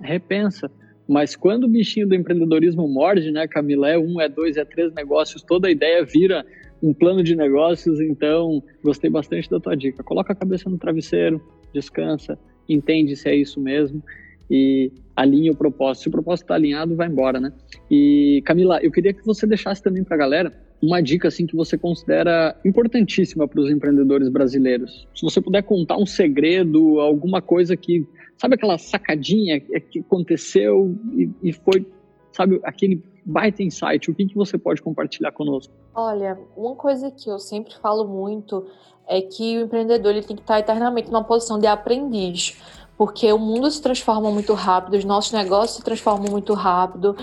Repensa. 0.00 0.70
Mas 1.06 1.36
quando 1.36 1.64
o 1.64 1.68
bichinho 1.68 2.08
do 2.08 2.14
empreendedorismo 2.14 2.88
morde, 2.88 3.30
né, 3.30 3.46
Camila, 3.46 3.88
é 3.90 3.98
um, 3.98 4.20
é 4.20 4.28
dois, 4.28 4.56
é 4.56 4.64
três 4.64 4.92
negócios, 4.94 5.42
toda 5.42 5.68
a 5.68 5.70
ideia 5.70 6.04
vira 6.04 6.46
um 6.82 6.92
plano 6.92 7.22
de 7.22 7.34
negócios, 7.34 8.00
então 8.00 8.62
gostei 8.82 9.10
bastante 9.10 9.48
da 9.50 9.58
tua 9.58 9.76
dica. 9.76 10.02
Coloca 10.02 10.32
a 10.32 10.36
cabeça 10.36 10.68
no 10.68 10.78
travesseiro, 10.78 11.40
descansa, 11.72 12.38
entende 12.68 13.16
se 13.16 13.28
é 13.28 13.34
isso 13.34 13.60
mesmo 13.60 14.02
e 14.50 14.92
alinha 15.16 15.52
o 15.52 15.56
propósito. 15.56 16.02
Se 16.02 16.08
o 16.08 16.12
propósito 16.12 16.44
está 16.44 16.54
alinhado, 16.54 16.94
vai 16.94 17.08
embora, 17.08 17.40
né? 17.40 17.52
E 17.90 18.42
Camila, 18.44 18.78
eu 18.82 18.90
queria 18.90 19.12
que 19.12 19.24
você 19.24 19.46
deixasse 19.46 19.82
também 19.82 20.04
para 20.04 20.16
a 20.16 20.18
galera 20.18 20.52
uma 20.82 21.00
dica 21.00 21.28
assim 21.28 21.46
que 21.46 21.56
você 21.56 21.78
considera 21.78 22.54
importantíssima 22.64 23.48
para 23.48 23.60
os 23.60 23.70
empreendedores 23.70 24.28
brasileiros. 24.28 25.08
Se 25.14 25.22
você 25.22 25.40
puder 25.40 25.62
contar 25.62 25.96
um 25.96 26.04
segredo, 26.04 27.00
alguma 27.00 27.40
coisa 27.40 27.76
que, 27.76 28.06
sabe 28.36 28.54
aquela 28.54 28.76
sacadinha 28.76 29.60
que 29.60 30.00
aconteceu 30.00 30.94
e, 31.16 31.30
e 31.42 31.52
foi, 31.52 31.86
sabe, 32.32 32.60
aquele 32.64 33.02
baita 33.24 33.62
insight, 33.62 34.10
o 34.10 34.14
que, 34.14 34.26
que 34.26 34.34
você 34.34 34.58
pode 34.58 34.82
compartilhar 34.82 35.32
conosco? 35.32 35.72
Olha, 35.94 36.38
uma 36.56 36.74
coisa 36.74 37.10
que 37.10 37.30
eu 37.30 37.38
sempre 37.38 37.74
falo 37.76 38.06
muito 38.06 38.66
é 39.06 39.20
que 39.20 39.58
o 39.58 39.62
empreendedor 39.62 40.12
ele 40.12 40.22
tem 40.22 40.36
que 40.36 40.42
estar 40.42 40.58
eternamente 40.58 41.10
numa 41.10 41.24
posição 41.24 41.58
de 41.58 41.66
aprendiz 41.66 42.56
porque 42.96 43.32
o 43.32 43.38
mundo 43.38 43.70
se 43.70 43.82
transforma 43.82 44.30
muito 44.30 44.54
rápido, 44.54 44.96
os 44.96 45.04
nossos 45.04 45.32
negócios 45.32 45.78
se 45.78 45.82
transformam 45.82 46.30
muito 46.30 46.54
rápido 46.54 47.16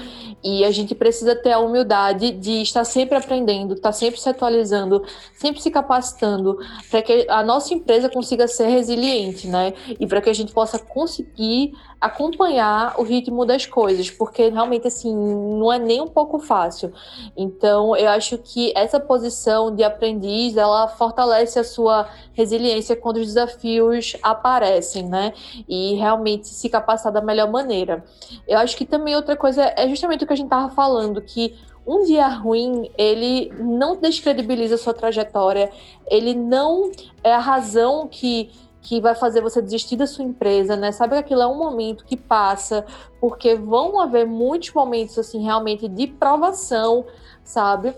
e 0.43 0.65
a 0.65 0.71
gente 0.71 0.93
precisa 0.93 1.35
ter 1.35 1.51
a 1.51 1.59
humildade 1.59 2.31
de 2.31 2.61
estar 2.61 2.83
sempre 2.83 3.17
aprendendo, 3.17 3.75
estar 3.75 3.93
sempre 3.93 4.19
se 4.19 4.27
atualizando, 4.27 5.03
sempre 5.33 5.61
se 5.61 5.71
capacitando 5.71 6.57
para 6.89 7.01
que 7.01 7.25
a 7.29 7.41
nossa 7.43 7.73
empresa 7.73 8.09
consiga 8.09 8.47
ser 8.47 8.67
resiliente, 8.67 9.47
né? 9.47 9.73
E 9.99 10.05
para 10.05 10.21
que 10.21 10.29
a 10.29 10.33
gente 10.33 10.51
possa 10.51 10.77
conseguir 10.77 11.73
acompanhar 12.01 12.95
o 12.99 13.03
ritmo 13.03 13.45
das 13.45 13.67
coisas, 13.67 14.09
porque 14.09 14.49
realmente 14.49 14.87
assim 14.87 15.15
não 15.15 15.71
é 15.71 15.77
nem 15.77 16.01
um 16.01 16.07
pouco 16.07 16.39
fácil. 16.39 16.91
Então, 17.37 17.95
eu 17.95 18.09
acho 18.09 18.39
que 18.39 18.73
essa 18.75 18.99
posição 18.99 19.73
de 19.73 19.83
aprendiz, 19.83 20.57
ela 20.57 20.87
fortalece 20.87 21.59
a 21.59 21.63
sua 21.63 22.09
resiliência 22.33 22.95
quando 22.95 23.17
os 23.17 23.27
desafios 23.27 24.17
aparecem, 24.23 25.03
né? 25.03 25.31
E 25.69 25.93
realmente 25.93 26.47
se 26.47 26.67
capacitar 26.67 27.11
da 27.11 27.21
melhor 27.21 27.51
maneira. 27.51 28.03
Eu 28.47 28.57
acho 28.57 28.75
que 28.75 28.85
também 28.85 29.15
outra 29.15 29.37
coisa 29.37 29.71
é 29.77 29.87
justamente 29.87 30.23
o 30.23 30.27
que 30.27 30.33
a 30.33 30.35
gente 30.35 30.49
tava 30.49 30.73
falando, 30.73 31.21
que 31.21 31.55
um 31.85 32.03
dia 32.03 32.27
ruim, 32.27 32.89
ele 32.97 33.51
não 33.59 33.95
descredibiliza 33.95 34.75
a 34.75 34.77
sua 34.77 34.93
trajetória, 34.93 35.71
ele 36.07 36.33
não 36.33 36.91
é 37.23 37.33
a 37.33 37.39
razão 37.39 38.07
que 38.07 38.51
que 38.81 38.99
vai 38.99 39.13
fazer 39.13 39.41
você 39.41 39.61
desistir 39.61 39.95
da 39.95 40.07
sua 40.07 40.25
empresa, 40.25 40.75
né? 40.75 40.91
Sabe 40.91 41.13
que 41.13 41.19
aquilo 41.19 41.41
é 41.41 41.47
um 41.47 41.57
momento 41.57 42.03
que 42.03 42.17
passa, 42.17 42.85
porque 43.19 43.55
vão 43.55 43.99
haver 43.99 44.25
muitos 44.25 44.73
momentos 44.73 45.17
assim 45.17 45.43
realmente 45.43 45.87
de 45.87 46.07
provação, 46.07 47.05
sabe? 47.43 47.93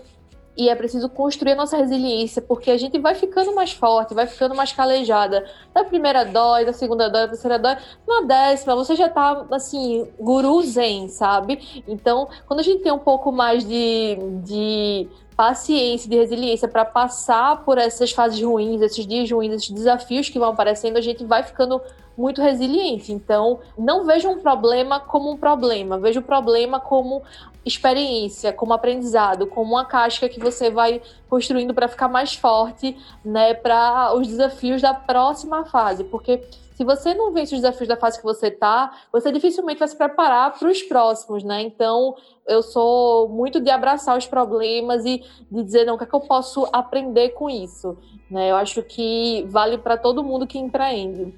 E 0.56 0.68
é 0.68 0.74
preciso 0.76 1.08
construir 1.08 1.52
a 1.52 1.56
nossa 1.56 1.76
resiliência, 1.76 2.40
porque 2.40 2.70
a 2.70 2.76
gente 2.78 2.96
vai 2.98 3.16
ficando 3.16 3.52
mais 3.54 3.72
forte, 3.72 4.14
vai 4.14 4.26
ficando 4.26 4.54
mais 4.54 4.72
calejada. 4.72 5.44
Da 5.74 5.82
primeira 5.82 6.24
dói, 6.24 6.64
da 6.64 6.72
segunda 6.72 7.08
dói, 7.10 7.22
da 7.22 7.28
terceira 7.28 7.58
dói, 7.58 7.76
na 8.06 8.20
décima 8.20 8.76
você 8.76 8.94
já 8.94 9.08
tá, 9.08 9.46
assim, 9.50 10.06
guru 10.20 10.62
zen, 10.62 11.08
sabe? 11.08 11.82
Então, 11.88 12.28
quando 12.46 12.60
a 12.60 12.62
gente 12.62 12.84
tem 12.84 12.92
um 12.92 13.00
pouco 13.00 13.32
mais 13.32 13.66
de, 13.66 14.16
de 14.44 15.08
paciência, 15.36 16.08
de 16.08 16.16
resiliência 16.16 16.68
para 16.68 16.84
passar 16.84 17.64
por 17.64 17.78
essas 17.78 18.12
fases 18.12 18.40
ruins, 18.40 18.80
esses 18.80 19.06
dias 19.06 19.30
ruins, 19.30 19.52
esses 19.52 19.70
desafios 19.70 20.28
que 20.28 20.38
vão 20.38 20.50
aparecendo, 20.50 20.96
a 20.96 21.00
gente 21.00 21.24
vai 21.24 21.42
ficando 21.42 21.80
muito 22.16 22.40
resiliente. 22.40 23.12
Então, 23.12 23.58
não 23.76 24.04
veja 24.04 24.28
um 24.28 24.38
problema 24.38 25.00
como 25.00 25.30
um 25.30 25.36
problema, 25.36 25.98
veja 25.98 26.20
o 26.20 26.22
problema 26.22 26.78
como 26.78 27.22
experiência, 27.64 28.52
como 28.52 28.72
aprendizado, 28.72 29.46
como 29.46 29.72
uma 29.72 29.84
casca 29.84 30.28
que 30.28 30.38
você 30.38 30.70
vai 30.70 31.00
construindo 31.28 31.74
para 31.74 31.88
ficar 31.88 32.08
mais 32.08 32.34
forte, 32.34 32.96
né, 33.24 33.54
para 33.54 34.14
os 34.14 34.28
desafios 34.28 34.82
da 34.82 34.92
próxima 34.92 35.64
fase, 35.64 36.04
porque 36.04 36.42
se 36.74 36.84
você 36.84 37.14
não 37.14 37.32
vence 37.32 37.54
os 37.54 37.60
desafios 37.60 37.88
da 37.88 37.96
fase 37.96 38.18
que 38.18 38.24
você 38.24 38.48
está, 38.48 38.92
você 39.12 39.30
dificilmente 39.30 39.78
vai 39.78 39.88
se 39.88 39.96
preparar 39.96 40.58
para 40.58 40.68
os 40.68 40.82
próximos, 40.82 41.44
né? 41.44 41.62
Então, 41.62 42.16
eu 42.46 42.62
sou 42.62 43.28
muito 43.28 43.60
de 43.60 43.70
abraçar 43.70 44.18
os 44.18 44.26
problemas 44.26 45.04
e 45.04 45.22
de 45.50 45.62
dizer, 45.62 45.84
não, 45.84 45.94
o 45.94 45.98
que 45.98 46.04
é 46.04 46.06
que 46.06 46.14
eu 46.14 46.20
posso 46.20 46.68
aprender 46.72 47.30
com 47.30 47.48
isso? 47.48 47.96
Né? 48.28 48.50
Eu 48.50 48.56
acho 48.56 48.82
que 48.82 49.46
vale 49.48 49.78
para 49.78 49.96
todo 49.96 50.24
mundo 50.24 50.46
que 50.46 50.58
empreende. 50.58 51.32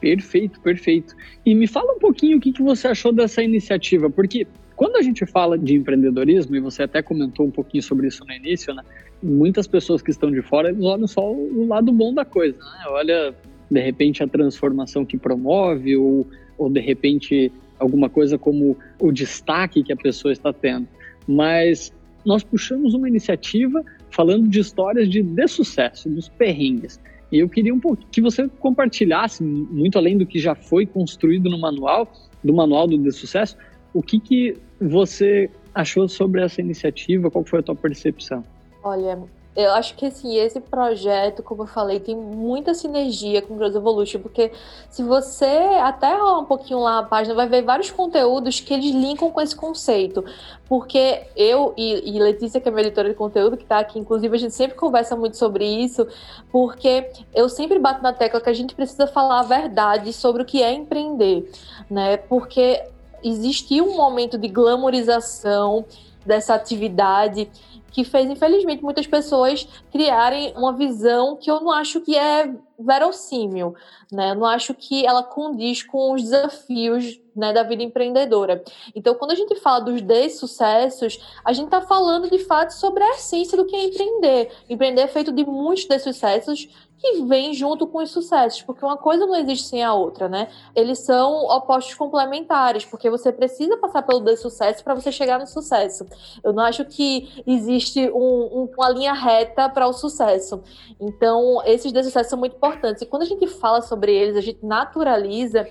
Perfeito, 0.00 0.60
perfeito. 0.60 1.16
E 1.44 1.54
me 1.54 1.66
fala 1.66 1.94
um 1.94 1.98
pouquinho 1.98 2.38
o 2.38 2.40
que, 2.40 2.52
que 2.52 2.62
você 2.62 2.86
achou 2.86 3.12
dessa 3.12 3.42
iniciativa, 3.42 4.08
porque 4.08 4.46
quando 4.76 4.96
a 4.96 5.02
gente 5.02 5.26
fala 5.26 5.58
de 5.58 5.74
empreendedorismo, 5.74 6.54
e 6.54 6.60
você 6.60 6.84
até 6.84 7.02
comentou 7.02 7.46
um 7.46 7.50
pouquinho 7.50 7.82
sobre 7.82 8.06
isso 8.06 8.24
no 8.24 8.32
início, 8.32 8.74
né? 8.74 8.84
Muitas 9.22 9.66
pessoas 9.66 10.02
que 10.02 10.10
estão 10.10 10.30
de 10.30 10.42
fora, 10.42 10.68
olham 10.80 11.08
só 11.08 11.32
o 11.32 11.66
lado 11.66 11.90
bom 11.90 12.12
da 12.12 12.26
coisa, 12.26 12.58
né? 12.58 12.84
Olha 12.90 13.34
de 13.70 13.80
repente 13.80 14.22
a 14.22 14.28
transformação 14.28 15.04
que 15.04 15.16
promove 15.16 15.96
ou, 15.96 16.26
ou 16.56 16.70
de 16.70 16.80
repente 16.80 17.52
alguma 17.78 18.08
coisa 18.08 18.38
como 18.38 18.76
o 19.00 19.12
destaque 19.12 19.82
que 19.82 19.92
a 19.92 19.96
pessoa 19.96 20.32
está 20.32 20.52
tendo. 20.52 20.86
Mas 21.26 21.92
nós 22.24 22.42
puxamos 22.42 22.94
uma 22.94 23.08
iniciativa 23.08 23.84
falando 24.10 24.48
de 24.48 24.60
histórias 24.60 25.08
de, 25.08 25.24
sucesso, 25.48 26.08
dos 26.08 26.28
perrengues. 26.28 27.00
E 27.30 27.38
eu 27.38 27.48
queria 27.48 27.74
um 27.74 27.80
pouco 27.80 28.02
que 28.10 28.20
você 28.20 28.48
compartilhasse, 28.60 29.42
muito 29.42 29.98
além 29.98 30.16
do 30.16 30.24
que 30.24 30.38
já 30.38 30.54
foi 30.54 30.86
construído 30.86 31.50
no 31.50 31.58
manual, 31.58 32.10
do 32.42 32.54
manual 32.54 32.86
do 32.86 32.96
de 32.96 33.12
sucesso, 33.12 33.56
o 33.92 34.02
que, 34.02 34.20
que 34.20 34.56
você 34.80 35.50
achou 35.74 36.08
sobre 36.08 36.42
essa 36.42 36.60
iniciativa, 36.60 37.30
qual 37.30 37.44
foi 37.44 37.60
a 37.60 37.62
tua 37.62 37.74
percepção? 37.74 38.44
Olha, 38.82 39.18
eu 39.56 39.72
acho 39.72 39.94
que 39.94 40.06
assim, 40.06 40.36
esse 40.36 40.60
projeto, 40.60 41.42
como 41.42 41.62
eu 41.62 41.66
falei, 41.66 41.98
tem 41.98 42.14
muita 42.14 42.74
sinergia 42.74 43.40
com 43.40 43.54
o 43.54 43.56
Growth 43.56 43.74
Evolution, 43.74 44.20
porque 44.20 44.52
se 44.90 45.02
você 45.02 45.46
até 45.80 46.14
rolar 46.14 46.40
um 46.40 46.44
pouquinho 46.44 46.80
lá 46.80 46.98
a 46.98 47.02
página, 47.02 47.34
vai 47.34 47.48
ver 47.48 47.62
vários 47.62 47.90
conteúdos 47.90 48.60
que 48.60 48.74
eles 48.74 48.94
linkam 48.94 49.30
com 49.30 49.40
esse 49.40 49.56
conceito. 49.56 50.22
Porque 50.68 51.22
eu 51.34 51.72
e, 51.76 52.16
e 52.16 52.18
Letícia, 52.20 52.60
que 52.60 52.68
é 52.68 52.70
minha 52.70 52.82
editora 52.86 53.08
de 53.08 53.14
conteúdo, 53.14 53.56
que 53.56 53.62
está 53.62 53.78
aqui, 53.78 53.98
inclusive, 53.98 54.34
a 54.36 54.38
gente 54.38 54.54
sempre 54.54 54.76
conversa 54.76 55.16
muito 55.16 55.36
sobre 55.38 55.64
isso, 55.64 56.06
porque 56.52 57.08
eu 57.34 57.48
sempre 57.48 57.78
bato 57.78 58.02
na 58.02 58.12
tecla 58.12 58.40
que 58.40 58.50
a 58.50 58.54
gente 58.54 58.74
precisa 58.74 59.06
falar 59.06 59.40
a 59.40 59.44
verdade 59.44 60.12
sobre 60.12 60.42
o 60.42 60.44
que 60.44 60.62
é 60.62 60.72
empreender, 60.72 61.50
né? 61.88 62.18
Porque 62.18 62.82
existiu 63.22 63.86
um 63.86 63.96
momento 63.96 64.36
de 64.36 64.48
glamorização 64.48 65.84
dessa 66.26 66.54
atividade 66.54 67.48
que 67.96 68.04
fez, 68.04 68.28
infelizmente, 68.28 68.82
muitas 68.82 69.06
pessoas 69.06 69.66
criarem 69.90 70.52
uma 70.54 70.74
visão 70.74 71.34
que 71.34 71.50
eu 71.50 71.60
não 71.62 71.70
acho 71.70 72.02
que 72.02 72.14
é 72.14 72.54
verossímil, 72.78 73.74
né? 74.12 74.32
Eu 74.32 74.34
não 74.34 74.44
acho 74.44 74.74
que 74.74 75.06
ela 75.06 75.22
condiz 75.22 75.82
com 75.82 76.12
os 76.12 76.22
desafios 76.22 77.18
né, 77.34 77.54
da 77.54 77.62
vida 77.62 77.82
empreendedora. 77.82 78.62
Então, 78.94 79.14
quando 79.14 79.30
a 79.30 79.34
gente 79.34 79.54
fala 79.56 79.80
dos 79.80 80.02
dessucessos, 80.02 81.18
a 81.42 81.54
gente 81.54 81.66
está 81.66 81.80
falando 81.80 82.28
de 82.30 82.38
fato 82.40 82.72
sobre 82.72 83.02
a 83.02 83.12
essência 83.12 83.56
do 83.56 83.64
que 83.64 83.74
é 83.74 83.84
empreender. 83.84 84.52
Empreender 84.68 85.02
é 85.02 85.08
feito 85.08 85.32
de 85.32 85.44
muitos 85.44 85.86
dessucessos 85.86 86.68
que 86.98 87.22
vem 87.22 87.54
junto 87.54 87.86
com 87.86 88.02
os 88.02 88.10
sucessos, 88.10 88.62
porque 88.62 88.84
uma 88.84 88.96
coisa 88.96 89.26
não 89.26 89.36
existe 89.36 89.68
sem 89.68 89.82
a 89.82 89.94
outra, 89.94 90.28
né? 90.28 90.48
Eles 90.74 90.98
são 91.00 91.44
opostos 91.44 91.94
complementares, 91.94 92.84
porque 92.84 93.08
você 93.10 93.32
precisa 93.32 93.76
passar 93.76 94.02
pelo 94.02 94.36
sucesso 94.36 94.82
para 94.82 94.94
você 94.94 95.12
chegar 95.12 95.38
no 95.38 95.46
sucesso. 95.46 96.06
Eu 96.42 96.52
não 96.52 96.64
acho 96.64 96.84
que 96.84 97.42
existe 97.46 97.86
existe 97.86 98.10
um, 98.10 98.62
um, 98.62 98.70
uma 98.76 98.88
linha 98.90 99.12
reta 99.12 99.68
para 99.68 99.86
o 99.86 99.92
sucesso. 99.92 100.62
Então, 101.00 101.62
esses 101.64 101.92
dessucessos 101.92 102.28
são 102.30 102.38
muito 102.38 102.56
importantes. 102.56 103.02
E 103.02 103.06
quando 103.06 103.22
a 103.22 103.26
gente 103.26 103.46
fala 103.46 103.80
sobre 103.82 104.14
eles, 104.14 104.36
a 104.36 104.40
gente 104.40 104.64
naturaliza, 104.64 105.68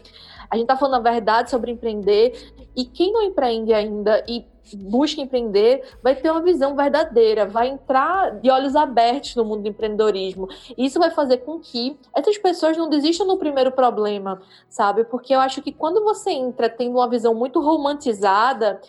a 0.50 0.56
gente 0.56 0.64
está 0.64 0.78
falando 0.78 0.96
a 1.06 1.12
verdade 1.12 1.50
sobre 1.50 1.72
empreender. 1.72 2.54
E 2.76 2.86
quem 2.86 3.12
não 3.12 3.22
empreende 3.24 3.74
ainda 3.74 4.24
e 4.28 4.46
busca 4.74 5.22
empreender 5.22 5.84
vai 6.02 6.16
ter 6.16 6.32
uma 6.32 6.42
visão 6.42 6.76
verdadeira, 6.76 7.46
vai 7.46 7.68
entrar 7.68 8.32
de 8.40 8.50
olhos 8.50 8.76
abertos 8.76 9.36
no 9.36 9.46
mundo 9.46 9.64
do 9.64 9.70
empreendedorismo. 9.70 10.48
E 10.78 10.86
isso 10.86 11.00
vai 11.00 11.12
fazer 11.12 11.38
com 11.38 11.60
que 11.60 11.98
essas 12.16 12.38
pessoas 12.38 12.78
não 12.78 12.90
desistam 12.90 13.28
no 13.28 13.38
primeiro 13.38 13.72
problema, 13.72 14.42
sabe? 14.70 15.04
Porque 15.04 15.36
eu 15.36 15.40
acho 15.40 15.62
que 15.62 15.72
quando 15.72 16.04
você 16.04 16.32
entra 16.32 16.70
tendo 16.70 16.96
uma 16.96 17.10
visão 17.10 17.36
muito 17.36 17.60
romantizada, 17.60 18.80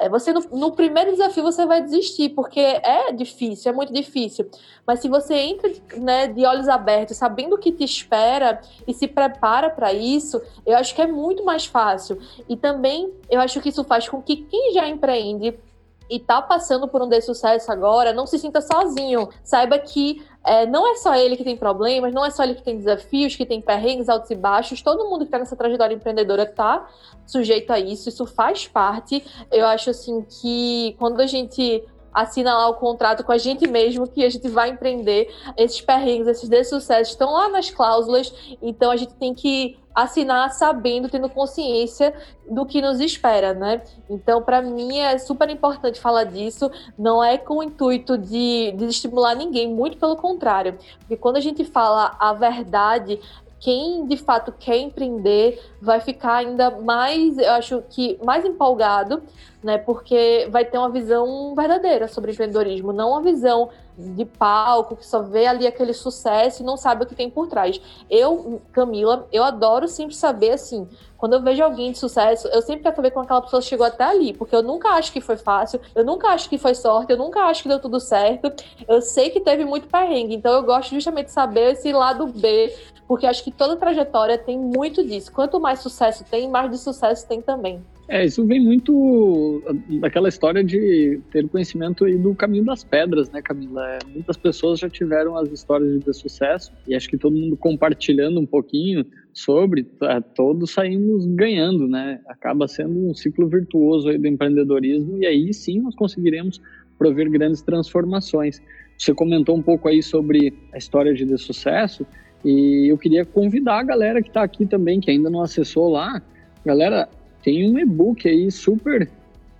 é, 0.00 0.08
você 0.08 0.32
no, 0.32 0.40
no, 0.52 0.72
primeiro 0.72 1.10
desafio 1.10 1.42
você 1.42 1.66
vai 1.66 1.82
desistir, 1.82 2.30
porque 2.30 2.60
é 2.60 3.12
difícil, 3.12 3.70
é 3.70 3.74
muito 3.74 3.92
difícil. 3.92 4.48
Mas 4.86 5.00
se 5.00 5.08
você 5.08 5.34
entra 5.34 5.70
né, 5.96 6.26
de 6.26 6.44
olhos 6.46 6.68
abertos, 6.68 7.18
sabendo 7.18 7.54
o 7.54 7.58
que 7.58 7.70
te 7.70 7.84
espera 7.84 8.60
e 8.86 8.94
se 8.94 9.06
prepara 9.06 9.68
para 9.68 9.92
isso, 9.92 10.40
eu 10.64 10.76
acho 10.76 10.94
que 10.94 11.02
é 11.02 11.06
muito 11.06 11.44
mais 11.44 11.66
fácil. 11.66 12.18
E 12.48 12.56
também 12.56 13.12
eu 13.28 13.40
acho 13.40 13.60
que 13.60 13.68
isso 13.68 13.84
faz 13.84 14.08
com 14.08 14.22
que 14.22 14.36
quem 14.36 14.72
já 14.72 14.88
empreende 14.88 15.19
e 15.20 16.16
está 16.16 16.42
passando 16.42 16.88
por 16.88 17.00
um 17.00 17.08
dessucesso 17.08 17.70
agora, 17.70 18.12
não 18.12 18.26
se 18.26 18.38
sinta 18.38 18.60
sozinho. 18.60 19.28
Saiba 19.44 19.78
que 19.78 20.24
é, 20.44 20.66
não 20.66 20.90
é 20.90 20.96
só 20.96 21.14
ele 21.14 21.36
que 21.36 21.44
tem 21.44 21.56
problemas, 21.56 22.12
não 22.12 22.24
é 22.24 22.30
só 22.30 22.42
ele 22.42 22.54
que 22.54 22.62
tem 22.62 22.76
desafios, 22.76 23.36
que 23.36 23.46
tem 23.46 23.60
perrengues, 23.60 24.08
altos 24.08 24.30
e 24.30 24.34
baixos. 24.34 24.82
Todo 24.82 25.08
mundo 25.08 25.20
que 25.20 25.24
está 25.26 25.38
nessa 25.38 25.54
trajetória 25.54 25.94
empreendedora 25.94 26.42
está 26.42 26.88
sujeito 27.26 27.72
a 27.72 27.78
isso, 27.78 28.08
isso 28.08 28.26
faz 28.26 28.66
parte. 28.66 29.24
Eu 29.52 29.66
acho 29.66 29.90
assim 29.90 30.22
que 30.22 30.96
quando 30.98 31.20
a 31.20 31.26
gente 31.26 31.84
assina 32.12 32.54
lá 32.54 32.68
o 32.68 32.74
contrato 32.74 33.24
com 33.24 33.32
a 33.32 33.38
gente 33.38 33.66
mesmo 33.66 34.06
que 34.06 34.24
a 34.24 34.30
gente 34.30 34.48
vai 34.48 34.70
empreender. 34.70 35.32
Esses 35.56 35.80
perrengues, 35.80 36.26
esses 36.26 36.48
dessucessos 36.48 37.12
estão 37.12 37.32
lá 37.32 37.48
nas 37.48 37.70
cláusulas, 37.70 38.32
então 38.60 38.90
a 38.90 38.96
gente 38.96 39.14
tem 39.14 39.34
que 39.34 39.78
assinar 39.94 40.52
sabendo, 40.52 41.08
tendo 41.08 41.28
consciência 41.28 42.14
do 42.48 42.64
que 42.64 42.80
nos 42.80 43.00
espera, 43.00 43.52
né? 43.52 43.82
Então, 44.08 44.42
para 44.42 44.62
mim 44.62 44.98
é 44.98 45.18
super 45.18 45.50
importante 45.50 46.00
falar 46.00 46.24
disso. 46.24 46.70
Não 46.98 47.22
é 47.22 47.36
com 47.36 47.58
o 47.58 47.62
intuito 47.62 48.16
de, 48.16 48.72
de 48.76 48.84
estimular 48.86 49.34
ninguém, 49.34 49.68
muito 49.68 49.98
pelo 49.98 50.16
contrário. 50.16 50.78
Porque 51.00 51.16
quando 51.16 51.36
a 51.36 51.40
gente 51.40 51.64
fala 51.64 52.16
a 52.18 52.32
verdade, 52.32 53.20
quem 53.60 54.06
de 54.06 54.16
fato 54.16 54.52
quer 54.58 54.78
empreender 54.78 55.62
vai 55.80 56.00
ficar 56.00 56.36
ainda 56.36 56.70
mais, 56.70 57.36
eu 57.38 57.52
acho 57.52 57.82
que 57.90 58.18
mais 58.24 58.44
empolgado, 58.44 59.22
né? 59.62 59.76
Porque 59.76 60.48
vai 60.50 60.64
ter 60.64 60.78
uma 60.78 60.88
visão 60.88 61.54
verdadeira 61.54 62.08
sobre 62.08 62.32
empreendedorismo, 62.32 62.92
não 62.92 63.10
uma 63.10 63.20
visão 63.20 63.68
de 63.98 64.24
palco 64.24 64.96
que 64.96 65.06
só 65.06 65.20
vê 65.20 65.46
ali 65.46 65.66
aquele 65.66 65.92
sucesso 65.92 66.62
e 66.62 66.64
não 66.64 66.76
sabe 66.76 67.04
o 67.04 67.06
que 67.06 67.14
tem 67.14 67.28
por 67.28 67.48
trás. 67.48 67.78
Eu, 68.08 68.62
Camila, 68.72 69.28
eu 69.30 69.42
adoro 69.42 69.86
sempre 69.86 70.14
saber 70.14 70.52
assim, 70.52 70.88
quando 71.18 71.34
eu 71.34 71.42
vejo 71.42 71.62
alguém 71.62 71.92
de 71.92 71.98
sucesso, 71.98 72.48
eu 72.48 72.62
sempre 72.62 72.82
quero 72.82 72.96
saber 72.96 73.10
como 73.10 73.24
aquela 73.24 73.42
pessoa 73.42 73.60
chegou 73.60 73.84
até 73.86 74.04
ali, 74.04 74.32
porque 74.32 74.56
eu 74.56 74.62
nunca 74.62 74.88
acho 74.90 75.12
que 75.12 75.20
foi 75.20 75.36
fácil, 75.36 75.78
eu 75.94 76.02
nunca 76.02 76.28
acho 76.28 76.48
que 76.48 76.56
foi 76.56 76.74
sorte, 76.74 77.12
eu 77.12 77.18
nunca 77.18 77.42
acho 77.42 77.62
que 77.62 77.68
deu 77.68 77.78
tudo 77.78 78.00
certo. 78.00 78.50
Eu 78.88 79.02
sei 79.02 79.28
que 79.28 79.40
teve 79.40 79.66
muito 79.66 79.86
perrengue, 79.86 80.34
então 80.34 80.54
eu 80.54 80.62
gosto 80.62 80.94
justamente 80.94 81.26
de 81.26 81.32
saber 81.32 81.72
esse 81.72 81.92
lado 81.92 82.26
B, 82.26 82.74
porque 83.10 83.26
acho 83.26 83.42
que 83.42 83.50
toda 83.50 83.74
trajetória 83.74 84.38
tem 84.38 84.56
muito 84.56 85.04
disso. 85.04 85.32
Quanto 85.32 85.58
mais 85.58 85.80
sucesso 85.80 86.24
tem, 86.30 86.48
mais 86.48 86.70
de 86.70 86.78
sucesso 86.78 87.26
tem 87.26 87.42
também. 87.42 87.80
É, 88.06 88.24
isso 88.24 88.46
vem 88.46 88.60
muito 88.60 89.60
daquela 90.00 90.28
história 90.28 90.62
de 90.62 91.20
ter 91.32 91.48
conhecimento 91.48 92.04
aí 92.04 92.16
do 92.16 92.32
caminho 92.36 92.64
das 92.64 92.84
pedras, 92.84 93.28
né, 93.28 93.42
Camila? 93.42 93.84
É, 93.84 93.98
muitas 94.14 94.36
pessoas 94.36 94.78
já 94.78 94.88
tiveram 94.88 95.36
as 95.36 95.50
histórias 95.50 95.98
de 95.98 96.12
sucesso 96.12 96.72
e 96.86 96.94
acho 96.94 97.08
que 97.08 97.18
todo 97.18 97.34
mundo 97.34 97.56
compartilhando 97.56 98.38
um 98.38 98.46
pouquinho 98.46 99.04
sobre, 99.32 99.84
é, 100.04 100.20
todos 100.20 100.70
saímos 100.70 101.26
ganhando, 101.26 101.88
né? 101.88 102.20
Acaba 102.28 102.68
sendo 102.68 103.08
um 103.08 103.12
ciclo 103.12 103.48
virtuoso 103.48 104.08
aí 104.08 104.18
do 104.18 104.28
empreendedorismo 104.28 105.18
e 105.18 105.26
aí 105.26 105.52
sim 105.52 105.80
nós 105.80 105.96
conseguiremos 105.96 106.60
prover 106.96 107.28
grandes 107.28 107.60
transformações. 107.60 108.62
Você 108.96 109.12
comentou 109.12 109.56
um 109.56 109.62
pouco 109.62 109.88
aí 109.88 110.00
sobre 110.00 110.54
a 110.72 110.78
história 110.78 111.12
de 111.12 111.36
sucesso 111.38 112.06
e 112.44 112.90
eu 112.90 112.96
queria 112.96 113.24
convidar 113.24 113.80
a 113.80 113.82
galera 113.82 114.22
que 114.22 114.28
está 114.28 114.42
aqui 114.42 114.66
também, 114.66 115.00
que 115.00 115.10
ainda 115.10 115.28
não 115.28 115.42
acessou 115.42 115.90
lá, 115.90 116.22
galera, 116.64 117.08
tem 117.42 117.70
um 117.70 117.78
e-book 117.78 118.26
aí 118.28 118.50
super, 118.50 119.08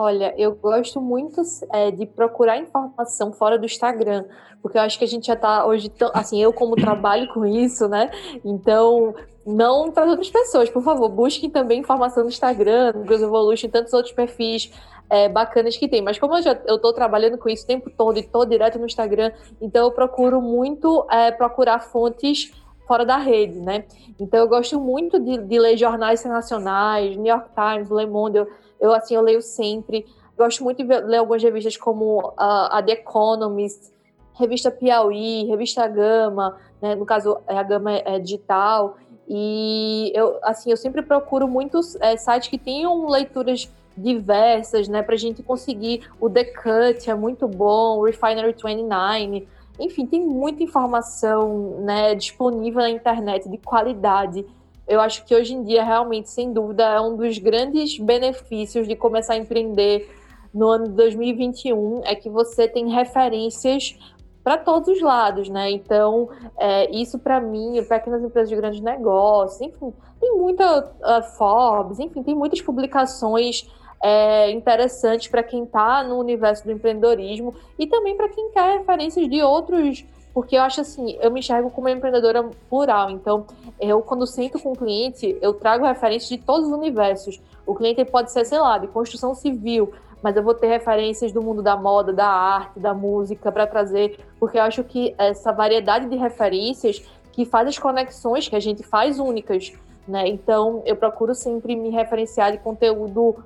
Olha, 0.00 0.32
eu 0.38 0.54
gosto 0.54 1.00
muito 1.00 1.42
é, 1.72 1.90
de 1.90 2.06
procurar 2.06 2.56
informação 2.56 3.32
fora 3.32 3.58
do 3.58 3.66
Instagram, 3.66 4.24
porque 4.62 4.78
eu 4.78 4.82
acho 4.82 4.96
que 4.96 5.04
a 5.04 5.08
gente 5.08 5.26
já 5.26 5.34
está 5.34 5.66
hoje, 5.66 5.88
tão, 5.88 6.08
assim, 6.14 6.40
eu 6.40 6.52
como 6.52 6.76
trabalho 6.76 7.26
com 7.34 7.44
isso, 7.44 7.88
né? 7.88 8.08
Então, 8.44 9.12
não 9.44 9.90
para 9.90 10.06
outras 10.06 10.30
pessoas, 10.30 10.70
por 10.70 10.84
favor, 10.84 11.08
busquem 11.08 11.50
também 11.50 11.80
informação 11.80 12.22
no 12.22 12.28
Instagram, 12.28 12.92
no 12.92 13.02
Growth 13.02 13.22
Evolution, 13.22 13.68
tantos 13.70 13.92
outros 13.92 14.14
perfis 14.14 14.70
é, 15.10 15.28
bacanas 15.28 15.76
que 15.76 15.88
tem. 15.88 16.00
Mas 16.00 16.16
como 16.16 16.36
eu 16.36 16.42
já 16.42 16.52
estou 16.52 16.92
trabalhando 16.92 17.36
com 17.36 17.48
isso 17.48 17.64
o 17.64 17.66
tempo 17.66 17.90
todo 17.90 18.18
e 18.18 18.20
estou 18.20 18.46
direto 18.46 18.78
no 18.78 18.86
Instagram, 18.86 19.32
então 19.60 19.86
eu 19.86 19.90
procuro 19.90 20.40
muito 20.40 21.04
é, 21.10 21.32
procurar 21.32 21.80
fontes 21.80 22.52
fora 22.86 23.04
da 23.04 23.16
rede, 23.16 23.58
né? 23.58 23.84
Então 24.18 24.38
eu 24.38 24.48
gosto 24.48 24.80
muito 24.80 25.18
de, 25.18 25.38
de, 25.38 25.58
ler 25.58 25.76
jornais 25.76 26.20
internacionais, 26.20 27.16
New 27.16 27.26
York 27.26 27.50
Times, 27.52 27.90
Le 27.90 28.06
Monde, 28.06 28.38
eu, 28.38 28.48
eu 28.80 28.92
assim 28.92 29.14
eu 29.14 29.22
leio 29.22 29.42
sempre. 29.42 30.06
Gosto 30.36 30.62
muito 30.62 30.84
de 30.84 31.00
ler 31.00 31.16
algumas 31.18 31.42
revistas 31.42 31.76
como 31.76 32.32
a, 32.36 32.78
a 32.78 32.82
The 32.82 32.92
Economist, 32.92 33.92
revista 34.34 34.70
Piauí, 34.70 35.46
revista 35.46 35.86
Gama, 35.88 36.56
né? 36.80 36.94
no 36.94 37.04
caso 37.04 37.38
a 37.46 37.62
Gama 37.62 37.92
é, 37.92 38.02
é 38.06 38.18
digital. 38.18 38.96
E 39.28 40.12
eu 40.14 40.38
assim 40.42 40.70
eu 40.70 40.76
sempre 40.76 41.02
procuro 41.02 41.46
muitos 41.46 41.96
é, 41.96 42.16
sites 42.16 42.48
que 42.48 42.58
tenham 42.58 43.08
leituras 43.08 43.70
diversas, 43.98 44.88
né, 44.88 45.02
para 45.02 45.14
a 45.14 45.18
gente 45.18 45.42
conseguir. 45.42 46.08
O 46.20 46.30
The 46.30 46.44
Cut 46.44 47.10
é 47.10 47.14
muito 47.14 47.46
bom, 47.48 47.98
o 47.98 48.04
Refinery 48.04 48.54
29. 48.54 49.48
Enfim, 49.80 50.06
tem 50.06 50.24
muita 50.24 50.62
informação 50.62 51.80
né, 51.80 52.14
disponível 52.14 52.80
na 52.80 52.90
internet 52.90 53.48
de 53.48 53.58
qualidade. 53.58 54.46
Eu 54.88 55.00
acho 55.00 55.24
que 55.24 55.34
hoje 55.34 55.54
em 55.54 55.62
dia, 55.62 55.84
realmente, 55.84 56.30
sem 56.30 56.52
dúvida, 56.52 56.84
é 56.84 57.00
um 57.00 57.14
dos 57.14 57.36
grandes 57.38 57.98
benefícios 57.98 58.88
de 58.88 58.96
começar 58.96 59.34
a 59.34 59.36
empreender 59.36 60.08
no 60.52 60.66
ano 60.68 60.88
de 60.88 60.94
2021 60.94 62.00
é 62.04 62.14
que 62.14 62.30
você 62.30 62.66
tem 62.66 62.88
referências 62.88 63.98
para 64.42 64.56
todos 64.56 64.88
os 64.88 65.02
lados, 65.02 65.48
né? 65.50 65.70
Então, 65.70 66.30
é, 66.56 66.90
isso 66.90 67.18
para 67.18 67.38
mim, 67.38 67.84
pequenas 67.86 68.22
empresas 68.22 68.48
de 68.48 68.56
grandes 68.56 68.80
negócios, 68.80 69.60
enfim, 69.60 69.92
tem 70.18 70.34
muita 70.34 70.80
uh, 70.80 71.22
Forbes, 71.36 71.98
enfim, 71.98 72.22
tem 72.22 72.34
muitas 72.34 72.62
publicações 72.62 73.68
é, 74.02 74.50
interessantes 74.50 75.28
para 75.28 75.42
quem 75.42 75.64
está 75.64 76.02
no 76.02 76.18
universo 76.18 76.64
do 76.64 76.72
empreendedorismo 76.72 77.54
e 77.78 77.86
também 77.86 78.16
para 78.16 78.28
quem 78.28 78.50
quer 78.50 78.78
referências 78.78 79.28
de 79.28 79.42
outros 79.42 80.04
porque 80.38 80.56
eu 80.56 80.62
acho 80.62 80.80
assim, 80.80 81.18
eu 81.20 81.32
me 81.32 81.40
enxergo 81.40 81.68
como 81.68 81.88
uma 81.88 81.92
empreendedora 81.92 82.48
plural, 82.70 83.10
então 83.10 83.44
eu 83.80 84.00
quando 84.00 84.24
sento 84.24 84.56
com 84.60 84.70
o 84.70 84.76
cliente, 84.76 85.36
eu 85.42 85.52
trago 85.52 85.84
referências 85.84 86.28
de 86.28 86.38
todos 86.38 86.68
os 86.68 86.72
universos. 86.72 87.40
O 87.66 87.74
cliente 87.74 88.04
pode 88.04 88.30
ser, 88.30 88.44
sei 88.44 88.60
lá, 88.60 88.78
de 88.78 88.86
construção 88.86 89.34
civil, 89.34 89.92
mas 90.22 90.36
eu 90.36 90.42
vou 90.44 90.54
ter 90.54 90.68
referências 90.68 91.32
do 91.32 91.42
mundo 91.42 91.60
da 91.60 91.76
moda, 91.76 92.12
da 92.12 92.28
arte, 92.28 92.78
da 92.78 92.94
música 92.94 93.50
para 93.50 93.66
trazer, 93.66 94.20
porque 94.38 94.56
eu 94.56 94.62
acho 94.62 94.84
que 94.84 95.12
essa 95.18 95.50
variedade 95.50 96.08
de 96.08 96.14
referências 96.14 97.02
que 97.32 97.44
faz 97.44 97.66
as 97.66 97.76
conexões 97.76 98.48
que 98.48 98.54
a 98.54 98.60
gente 98.60 98.84
faz 98.84 99.18
únicas, 99.18 99.72
né? 100.06 100.28
Então, 100.28 100.84
eu 100.86 100.94
procuro 100.94 101.34
sempre 101.34 101.74
me 101.74 101.90
referenciar 101.90 102.52
de 102.52 102.58
conteúdo 102.58 103.42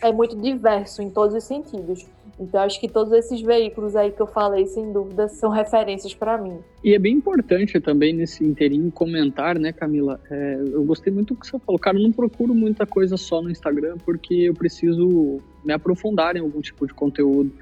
é 0.00 0.12
muito 0.12 0.36
diverso 0.36 1.02
em 1.02 1.10
todos 1.10 1.34
os 1.34 1.42
sentidos. 1.42 2.06
Então, 2.40 2.62
acho 2.62 2.80
que 2.80 2.88
todos 2.88 3.12
esses 3.12 3.42
veículos 3.42 3.94
aí 3.94 4.10
que 4.10 4.20
eu 4.20 4.26
falei, 4.26 4.64
sem 4.66 4.90
dúvida, 4.90 5.28
são 5.28 5.50
referências 5.50 6.14
para 6.14 6.38
mim. 6.38 6.58
E 6.82 6.94
é 6.94 6.98
bem 6.98 7.16
importante 7.16 7.78
também 7.78 8.14
nesse 8.14 8.42
inteirinho 8.42 8.90
comentar, 8.90 9.58
né, 9.58 9.74
Camila? 9.74 10.18
É, 10.30 10.58
eu 10.72 10.82
gostei 10.84 11.12
muito 11.12 11.34
do 11.34 11.40
que 11.40 11.46
você 11.46 11.58
falou. 11.58 11.78
Cara, 11.78 11.98
eu 11.98 12.02
não 12.02 12.10
procuro 12.10 12.54
muita 12.54 12.86
coisa 12.86 13.18
só 13.18 13.42
no 13.42 13.50
Instagram 13.50 13.98
porque 14.06 14.34
eu 14.34 14.54
preciso 14.54 15.38
me 15.62 15.74
aprofundar 15.74 16.34
em 16.34 16.40
algum 16.40 16.62
tipo 16.62 16.86
de 16.86 16.94
conteúdo, 16.94 17.52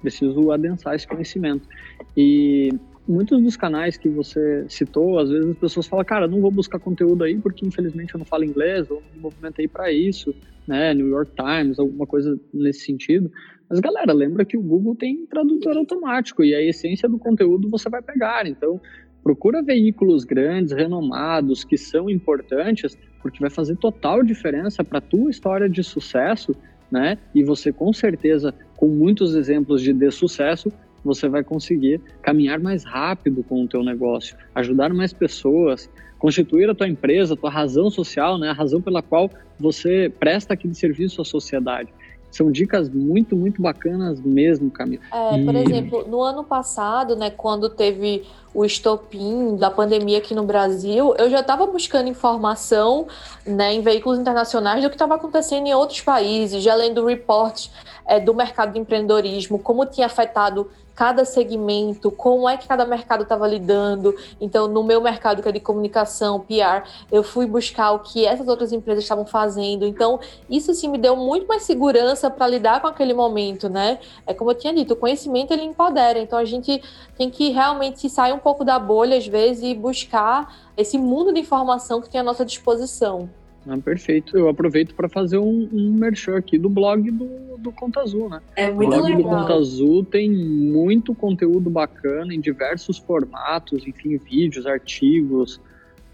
preciso 0.00 0.52
adensar 0.52 0.94
esse 0.94 1.08
conhecimento. 1.08 1.68
E 2.16 2.70
muitos 3.08 3.42
dos 3.42 3.56
canais 3.56 3.96
que 3.96 4.08
você 4.08 4.64
citou, 4.68 5.18
às 5.18 5.30
vezes 5.30 5.50
as 5.50 5.58
pessoas 5.58 5.88
falam, 5.88 6.04
cara, 6.04 6.28
não 6.28 6.40
vou 6.40 6.52
buscar 6.52 6.78
conteúdo 6.78 7.24
aí 7.24 7.36
porque 7.36 7.66
infelizmente 7.66 8.14
eu 8.14 8.18
não 8.18 8.24
falo 8.24 8.44
inglês, 8.44 8.88
ou 8.88 9.02
não 9.02 9.16
me 9.16 9.20
movimentei 9.20 9.66
para 9.66 9.90
isso, 9.90 10.32
né? 10.64 10.94
New 10.94 11.08
York 11.08 11.32
Times, 11.34 11.80
alguma 11.80 12.06
coisa 12.06 12.38
nesse 12.54 12.84
sentido. 12.84 13.32
Mas, 13.68 13.80
galera, 13.80 14.12
lembra 14.12 14.44
que 14.44 14.56
o 14.56 14.62
Google 14.62 14.96
tem 14.96 15.26
tradutor 15.26 15.76
automático 15.76 16.42
e 16.42 16.54
a 16.54 16.62
essência 16.62 17.08
do 17.08 17.18
conteúdo 17.18 17.68
você 17.68 17.90
vai 17.90 18.00
pegar. 18.00 18.46
Então, 18.46 18.80
procura 19.22 19.62
veículos 19.62 20.24
grandes, 20.24 20.72
renomados, 20.72 21.64
que 21.64 21.76
são 21.76 22.08
importantes, 22.08 22.96
porque 23.20 23.40
vai 23.40 23.50
fazer 23.50 23.76
total 23.76 24.22
diferença 24.22 24.82
para 24.82 24.98
a 24.98 25.02
tua 25.02 25.30
história 25.30 25.68
de 25.68 25.84
sucesso, 25.84 26.54
né? 26.90 27.18
E 27.34 27.44
você, 27.44 27.70
com 27.70 27.92
certeza, 27.92 28.54
com 28.74 28.88
muitos 28.88 29.34
exemplos 29.34 29.82
de, 29.82 30.10
sucesso, 30.10 30.72
você 31.04 31.28
vai 31.28 31.44
conseguir 31.44 32.00
caminhar 32.22 32.58
mais 32.58 32.84
rápido 32.84 33.42
com 33.42 33.64
o 33.64 33.68
teu 33.68 33.82
negócio, 33.84 34.34
ajudar 34.54 34.94
mais 34.94 35.12
pessoas, 35.12 35.90
constituir 36.18 36.70
a 36.70 36.74
tua 36.74 36.88
empresa, 36.88 37.34
a 37.34 37.36
tua 37.36 37.50
razão 37.50 37.90
social, 37.90 38.38
né? 38.38 38.48
A 38.48 38.54
razão 38.54 38.80
pela 38.80 39.02
qual 39.02 39.30
você 39.60 40.10
presta 40.18 40.54
aquele 40.54 40.74
serviço 40.74 41.20
à 41.20 41.24
sociedade. 41.24 41.92
São 42.30 42.50
dicas 42.52 42.88
muito, 42.88 43.34
muito 43.34 43.60
bacanas 43.60 44.20
mesmo, 44.20 44.70
Camila. 44.70 45.02
É, 45.12 45.44
por 45.44 45.54
exemplo, 45.54 46.06
no 46.08 46.20
ano 46.20 46.44
passado, 46.44 47.16
né, 47.16 47.30
quando 47.30 47.68
teve 47.68 48.24
o 48.54 48.64
estopim 48.64 49.56
da 49.56 49.70
pandemia 49.70 50.18
aqui 50.18 50.34
no 50.34 50.44
Brasil, 50.44 51.14
eu 51.18 51.30
já 51.30 51.40
estava 51.40 51.66
buscando 51.66 52.08
informação 52.08 53.06
né, 53.46 53.74
em 53.74 53.80
veículos 53.80 54.18
internacionais 54.18 54.82
do 54.82 54.88
que 54.88 54.94
estava 54.94 55.14
acontecendo 55.14 55.66
em 55.66 55.74
outros 55.74 56.00
países, 56.00 56.62
já 56.62 56.74
lendo 56.74 57.04
reportes 57.04 57.70
é, 58.06 58.18
do 58.18 58.34
mercado 58.34 58.72
de 58.72 58.78
empreendedorismo, 58.78 59.58
como 59.58 59.86
tinha 59.86 60.06
afetado 60.06 60.70
cada 60.98 61.24
segmento, 61.24 62.10
como 62.10 62.48
é 62.48 62.56
que 62.56 62.66
cada 62.66 62.84
mercado 62.84 63.22
estava 63.22 63.46
lidando. 63.46 64.16
Então, 64.40 64.66
no 64.66 64.82
meu 64.82 65.00
mercado, 65.00 65.40
que 65.40 65.48
é 65.48 65.52
de 65.52 65.60
comunicação, 65.60 66.40
PR, 66.40 66.90
eu 67.12 67.22
fui 67.22 67.46
buscar 67.46 67.92
o 67.92 68.00
que 68.00 68.26
essas 68.26 68.48
outras 68.48 68.72
empresas 68.72 69.04
estavam 69.04 69.24
fazendo. 69.24 69.86
Então, 69.86 70.18
isso 70.50 70.74
sim 70.74 70.88
me 70.88 70.98
deu 70.98 71.14
muito 71.14 71.46
mais 71.46 71.62
segurança 71.62 72.28
para 72.28 72.48
lidar 72.48 72.80
com 72.80 72.88
aquele 72.88 73.14
momento, 73.14 73.68
né? 73.68 74.00
É 74.26 74.34
como 74.34 74.50
eu 74.50 74.56
tinha 74.56 74.74
dito, 74.74 74.94
o 74.94 74.96
conhecimento 74.96 75.52
ele 75.52 75.62
empodera. 75.62 76.18
Então, 76.18 76.36
a 76.36 76.44
gente 76.44 76.82
tem 77.16 77.30
que 77.30 77.50
realmente 77.50 78.10
sair 78.10 78.32
um 78.32 78.40
pouco 78.40 78.64
da 78.64 78.76
bolha 78.76 79.18
às 79.18 79.26
vezes 79.28 79.62
e 79.62 79.76
buscar 79.76 80.52
esse 80.76 80.98
mundo 80.98 81.32
de 81.32 81.38
informação 81.38 82.00
que 82.00 82.10
tem 82.10 82.20
à 82.20 82.24
nossa 82.24 82.44
disposição. 82.44 83.30
Ah, 83.68 83.78
perfeito. 83.78 84.36
Eu 84.36 84.48
aproveito 84.48 84.96
para 84.96 85.08
fazer 85.08 85.38
um, 85.38 85.68
um 85.72 85.92
merchan 85.92 86.36
aqui 86.36 86.58
do 86.58 86.68
blog 86.68 87.08
do, 87.08 87.47
do 87.58 87.72
Conta 87.72 88.00
Azul, 88.00 88.28
né? 88.28 88.40
É 88.56 88.70
muito 88.70 88.94
o 88.94 88.96
blog 88.96 89.14
legal. 89.14 89.22
do 89.22 89.28
Conta 89.28 89.54
Azul 89.54 90.04
tem 90.04 90.30
muito 90.30 91.14
conteúdo 91.14 91.68
bacana 91.68 92.34
em 92.34 92.40
diversos 92.40 92.98
formatos, 92.98 93.86
enfim, 93.86 94.16
vídeos, 94.16 94.66
artigos. 94.66 95.60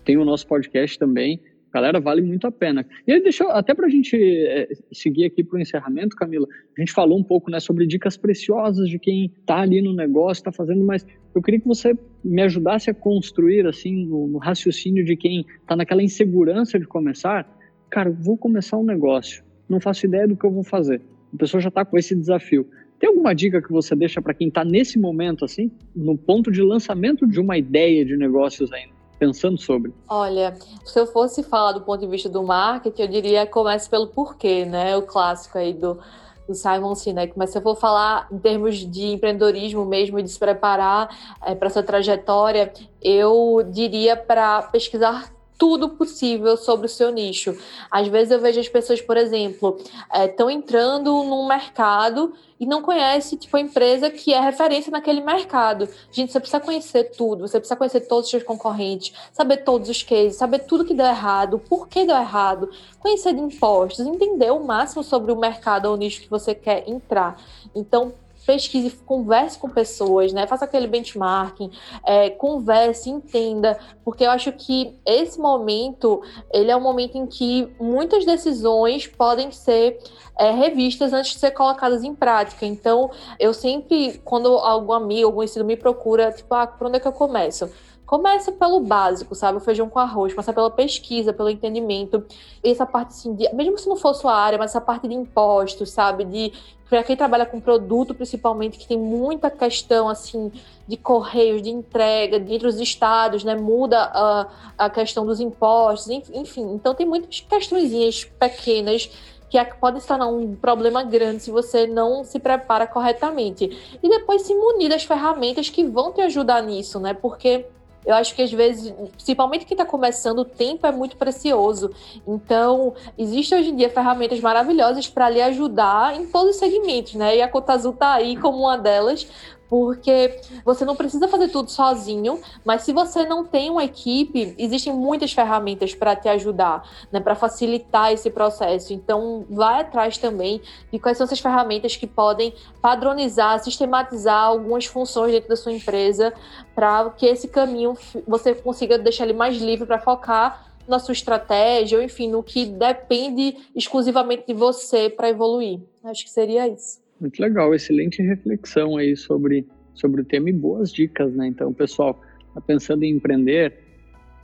Tem 0.04 0.16
o 0.16 0.24
nosso 0.24 0.46
podcast 0.46 0.98
também. 0.98 1.40
Galera, 1.74 1.98
vale 1.98 2.22
muito 2.22 2.46
a 2.46 2.52
pena. 2.52 2.86
E 3.04 3.12
aí, 3.12 3.20
deixa 3.20 3.42
eu, 3.42 3.50
até 3.50 3.74
para 3.74 3.86
a 3.86 3.90
gente 3.90 4.16
é, 4.16 4.68
seguir 4.92 5.24
aqui 5.24 5.42
para 5.42 5.56
o 5.56 5.60
encerramento, 5.60 6.14
Camila, 6.14 6.46
a 6.76 6.80
gente 6.80 6.92
falou 6.92 7.18
um 7.18 7.22
pouco 7.24 7.50
né, 7.50 7.58
sobre 7.58 7.84
dicas 7.84 8.16
preciosas 8.16 8.88
de 8.88 8.96
quem 8.96 9.32
está 9.40 9.56
ali 9.60 9.82
no 9.82 9.92
negócio, 9.92 10.40
está 10.40 10.52
fazendo, 10.52 10.84
mas 10.84 11.04
eu 11.34 11.42
queria 11.42 11.58
que 11.58 11.66
você 11.66 11.98
me 12.22 12.42
ajudasse 12.42 12.90
a 12.90 12.94
construir, 12.94 13.66
assim, 13.66 14.06
no, 14.06 14.28
no 14.28 14.38
raciocínio 14.38 15.04
de 15.04 15.16
quem 15.16 15.44
está 15.60 15.74
naquela 15.74 16.00
insegurança 16.00 16.78
de 16.78 16.86
começar. 16.86 17.44
Cara, 17.90 18.08
vou 18.08 18.38
começar 18.38 18.76
um 18.76 18.84
negócio, 18.84 19.42
não 19.68 19.80
faço 19.80 20.06
ideia 20.06 20.28
do 20.28 20.36
que 20.36 20.46
eu 20.46 20.52
vou 20.52 20.62
fazer. 20.62 21.02
A 21.34 21.36
pessoa 21.36 21.60
já 21.60 21.68
está 21.68 21.84
com 21.84 21.98
esse 21.98 22.14
desafio. 22.14 22.68
Tem 22.98 23.08
alguma 23.08 23.34
dica 23.34 23.60
que 23.60 23.72
você 23.72 23.94
deixa 23.96 24.22
para 24.22 24.32
quem 24.32 24.48
está 24.48 24.64
nesse 24.64 24.98
momento, 24.98 25.44
assim, 25.44 25.70
no 25.94 26.16
ponto 26.16 26.50
de 26.50 26.62
lançamento 26.62 27.26
de 27.26 27.40
uma 27.40 27.58
ideia 27.58 28.04
de 28.04 28.16
negócios 28.16 28.72
ainda? 28.72 28.94
pensando 29.16 29.58
sobre? 29.58 29.94
Olha, 30.08 30.54
se 30.84 30.98
eu 30.98 31.06
fosse 31.06 31.42
falar 31.42 31.72
do 31.72 31.80
ponto 31.80 32.00
de 32.00 32.06
vista 32.06 32.28
do 32.28 32.42
marketing, 32.42 33.02
eu 33.02 33.08
diria 33.08 33.46
comece 33.46 33.88
pelo 33.88 34.08
porquê, 34.08 34.64
né? 34.64 34.96
O 34.96 35.02
clássico 35.02 35.56
aí 35.56 35.72
do, 35.72 35.98
do 36.46 36.54
Simon 36.54 36.94
Sinek. 36.94 37.32
Mas 37.36 37.50
se 37.50 37.58
eu 37.58 37.62
for 37.62 37.76
falar 37.76 38.28
em 38.30 38.38
termos 38.38 38.76
de 38.76 39.06
empreendedorismo 39.06 39.84
mesmo 39.84 40.20
de 40.22 40.28
se 40.28 40.38
preparar 40.38 41.08
é, 41.42 41.54
para 41.54 41.68
essa 41.68 41.82
trajetória, 41.82 42.72
eu 43.00 43.66
diria 43.72 44.16
para 44.16 44.62
pesquisar 44.62 45.32
tudo 45.58 45.90
possível 45.90 46.56
sobre 46.56 46.86
o 46.86 46.88
seu 46.88 47.10
nicho. 47.10 47.56
Às 47.90 48.08
vezes 48.08 48.30
eu 48.30 48.40
vejo 48.40 48.60
as 48.60 48.68
pessoas, 48.68 49.00
por 49.00 49.16
exemplo, 49.16 49.78
estão 50.26 50.50
é, 50.50 50.52
entrando 50.52 51.10
num 51.24 51.46
mercado 51.46 52.32
e 52.58 52.66
não 52.66 52.82
conhece 52.82 53.36
tipo 53.36 53.56
a 53.56 53.60
empresa 53.60 54.10
que 54.10 54.32
é 54.32 54.40
referência 54.40 54.90
naquele 54.90 55.20
mercado. 55.20 55.88
Gente, 56.10 56.32
você 56.32 56.40
precisa 56.40 56.60
conhecer 56.60 57.04
tudo, 57.16 57.46
você 57.46 57.58
precisa 57.58 57.76
conhecer 57.76 58.00
todos 58.02 58.24
os 58.24 58.30
seus 58.30 58.42
concorrentes, 58.42 59.14
saber 59.32 59.58
todos 59.58 59.88
os 59.88 60.02
cases, 60.02 60.36
saber 60.36 60.60
tudo 60.60 60.84
que 60.84 60.94
deu 60.94 61.06
errado, 61.06 61.58
por 61.58 61.88
que 61.88 62.04
deu 62.04 62.16
errado, 62.16 62.70
conhecer 62.98 63.34
de 63.34 63.40
impostos, 63.40 64.06
entender 64.06 64.50
o 64.50 64.64
máximo 64.64 65.02
sobre 65.02 65.32
o 65.32 65.36
mercado 65.36 65.86
ou 65.86 65.94
o 65.94 65.96
nicho 65.96 66.20
que 66.22 66.30
você 66.30 66.54
quer 66.54 66.88
entrar. 66.88 67.40
Então, 67.74 68.12
pesquise, 68.44 68.90
converse 69.06 69.58
com 69.58 69.68
pessoas, 69.68 70.32
né? 70.32 70.46
Faça 70.46 70.64
aquele 70.64 70.86
benchmarking, 70.86 71.70
é, 72.04 72.30
converse, 72.30 73.10
entenda, 73.10 73.78
porque 74.04 74.24
eu 74.24 74.30
acho 74.30 74.52
que 74.52 74.98
esse 75.06 75.38
momento 75.38 76.22
ele 76.52 76.70
é 76.70 76.76
um 76.76 76.80
momento 76.80 77.16
em 77.16 77.26
que 77.26 77.68
muitas 77.80 78.24
decisões 78.24 79.06
podem 79.06 79.50
ser 79.50 79.98
é, 80.38 80.50
revistas 80.50 81.12
antes 81.12 81.32
de 81.32 81.38
ser 81.38 81.52
colocadas 81.52 82.02
em 82.02 82.14
prática. 82.14 82.66
Então, 82.66 83.10
eu 83.38 83.54
sempre, 83.54 84.20
quando 84.24 84.48
algum 84.48 84.92
amigo, 84.92 85.26
algum 85.26 85.42
ensino 85.42 85.64
me 85.64 85.76
procura, 85.76 86.32
tipo, 86.32 86.54
ah, 86.54 86.66
por 86.66 86.86
onde 86.86 86.96
é 86.96 87.00
que 87.00 87.08
eu 87.08 87.12
começo? 87.12 87.70
Começa 88.06 88.52
pelo 88.52 88.80
básico, 88.80 89.34
sabe? 89.34 89.58
O 89.58 89.60
feijão 89.60 89.88
com 89.88 89.98
arroz, 89.98 90.32
começa 90.32 90.52
pela 90.52 90.70
pesquisa, 90.70 91.32
pelo 91.32 91.48
entendimento. 91.48 92.24
Essa 92.62 92.84
parte, 92.84 93.08
assim, 93.08 93.34
de, 93.34 93.52
mesmo 93.54 93.78
se 93.78 93.88
não 93.88 93.96
for 93.96 94.14
sua 94.14 94.34
área, 94.34 94.58
mas 94.58 94.72
essa 94.72 94.80
parte 94.80 95.08
de 95.08 95.14
impostos, 95.14 95.90
sabe? 95.90 96.24
De 96.24 96.52
para 96.88 97.02
quem 97.02 97.16
trabalha 97.16 97.46
com 97.46 97.58
produto, 97.60 98.14
principalmente, 98.14 98.78
que 98.78 98.86
tem 98.86 98.98
muita 98.98 99.50
questão, 99.50 100.08
assim, 100.08 100.52
de 100.86 100.96
correios, 100.96 101.62
de 101.62 101.70
entrega, 101.70 102.38
de 102.38 102.54
entre 102.54 102.68
os 102.68 102.78
estados, 102.78 103.42
né? 103.42 103.54
Muda 103.54 103.98
a, 103.98 104.48
a 104.78 104.90
questão 104.90 105.24
dos 105.24 105.40
impostos, 105.40 106.08
enfim. 106.32 106.74
Então, 106.74 106.94
tem 106.94 107.06
muitas 107.06 107.40
questõezinhas 107.40 108.24
pequenas 108.38 109.10
que 109.48 109.58
é, 109.58 109.64
pode 109.64 110.00
se 110.00 110.08
tornar 110.08 110.26
um 110.26 110.56
problema 110.56 111.02
grande 111.04 111.44
se 111.44 111.50
você 111.50 111.86
não 111.86 112.24
se 112.24 112.38
prepara 112.38 112.86
corretamente. 112.86 113.98
E 114.02 114.08
depois 114.08 114.42
se 114.42 114.54
munir 114.54 114.90
das 114.90 115.04
ferramentas 115.04 115.70
que 115.70 115.84
vão 115.84 116.12
te 116.12 116.20
ajudar 116.22 116.62
nisso, 116.62 116.98
né? 116.98 117.14
Porque 117.14 117.64
eu 118.04 118.14
acho 118.14 118.34
que 118.34 118.42
às 118.42 118.52
vezes, 118.52 118.92
principalmente 119.12 119.64
quem 119.64 119.74
está 119.74 119.84
começando, 119.84 120.40
o 120.40 120.44
tempo 120.44 120.86
é 120.86 120.92
muito 120.92 121.16
precioso. 121.16 121.90
Então, 122.26 122.94
existem 123.16 123.58
hoje 123.58 123.70
em 123.70 123.76
dia 123.76 123.88
ferramentas 123.88 124.40
maravilhosas 124.40 125.08
para 125.08 125.30
lhe 125.30 125.40
ajudar 125.40 126.14
em 126.16 126.26
todos 126.26 126.54
os 126.54 126.56
segmentos, 126.56 127.14
né? 127.14 127.36
E 127.36 127.42
a 127.42 127.48
Cota 127.48 127.72
Azul 127.72 127.92
está 127.92 128.14
aí 128.14 128.36
como 128.36 128.58
uma 128.58 128.76
delas, 128.76 129.26
porque 129.68 130.40
você 130.64 130.84
não 130.84 130.96
precisa 130.96 131.28
fazer 131.28 131.48
tudo 131.48 131.70
sozinho, 131.70 132.40
mas 132.64 132.82
se 132.82 132.92
você 132.92 133.24
não 133.24 133.44
tem 133.44 133.70
uma 133.70 133.84
equipe, 133.84 134.54
existem 134.58 134.92
muitas 134.92 135.32
ferramentas 135.32 135.94
para 135.94 136.14
te 136.14 136.28
ajudar, 136.28 136.88
né, 137.10 137.20
para 137.20 137.34
facilitar 137.34 138.12
esse 138.12 138.30
processo. 138.30 138.92
Então, 138.92 139.44
vai 139.50 139.80
atrás 139.80 140.18
também 140.18 140.60
de 140.92 140.98
quais 140.98 141.16
são 141.16 141.24
essas 141.24 141.40
ferramentas 141.40 141.96
que 141.96 142.06
podem 142.06 142.54
padronizar, 142.80 143.62
sistematizar 143.62 144.44
algumas 144.44 144.86
funções 144.86 145.32
dentro 145.32 145.48
da 145.48 145.56
sua 145.56 145.72
empresa, 145.72 146.32
para 146.74 147.10
que 147.10 147.26
esse 147.26 147.48
caminho 147.48 147.96
você 148.26 148.54
consiga 148.54 148.98
deixar 148.98 149.24
ele 149.24 149.32
mais 149.32 149.56
livre 149.56 149.86
para 149.86 149.98
focar 149.98 150.66
na 150.86 150.98
sua 150.98 151.12
estratégia, 151.12 151.98
ou 151.98 152.04
enfim, 152.04 152.28
no 152.28 152.42
que 152.42 152.66
depende 152.66 153.56
exclusivamente 153.74 154.44
de 154.46 154.54
você 154.54 155.08
para 155.08 155.30
evoluir. 155.30 155.80
Acho 156.02 156.24
que 156.24 156.30
seria 156.30 156.68
isso. 156.68 157.03
Muito 157.20 157.40
legal, 157.40 157.74
excelente 157.74 158.22
reflexão 158.22 158.96
aí 158.96 159.16
sobre, 159.16 159.66
sobre 159.94 160.22
o 160.22 160.24
tema 160.24 160.50
e 160.50 160.52
boas 160.52 160.92
dicas, 160.92 161.32
né? 161.32 161.46
Então, 161.46 161.72
pessoal, 161.72 162.20
tá 162.52 162.60
pensando 162.60 163.04
em 163.04 163.12
empreender, 163.12 163.72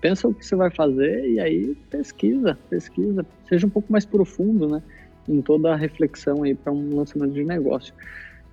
pensa 0.01 0.29
o 0.29 0.35
que 0.35 0.47
você 0.47 0.55
vai 0.55 0.71
fazer 0.71 1.29
e 1.29 1.41
aí 1.41 1.75
pesquisa, 1.91 2.57
pesquisa, 2.69 3.27
seja 3.49 3.67
um 3.67 3.71
pouco 3.71 3.93
mais 3.93 4.07
profundo, 4.07 4.69
né? 4.69 4.83
Em 5.29 5.43
toda 5.43 5.73
a 5.73 5.77
reflexão 5.77 6.45
aí 6.45 6.55
para 6.55 6.73
um 6.73 6.95
lançamento 6.95 7.33
de 7.33 7.45
negócio. 7.45 7.93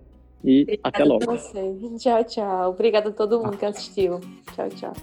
E 0.43 0.63
Obrigada 0.63 0.81
até 0.83 1.03
logo. 1.03 1.37
Tchau, 1.99 2.23
tchau. 2.23 2.71
Obrigada 2.71 3.09
a 3.09 3.13
todo 3.13 3.39
mundo 3.43 3.57
que 3.57 3.65
assistiu. 3.65 4.19
Tchau, 4.55 4.69
tchau. 4.69 4.93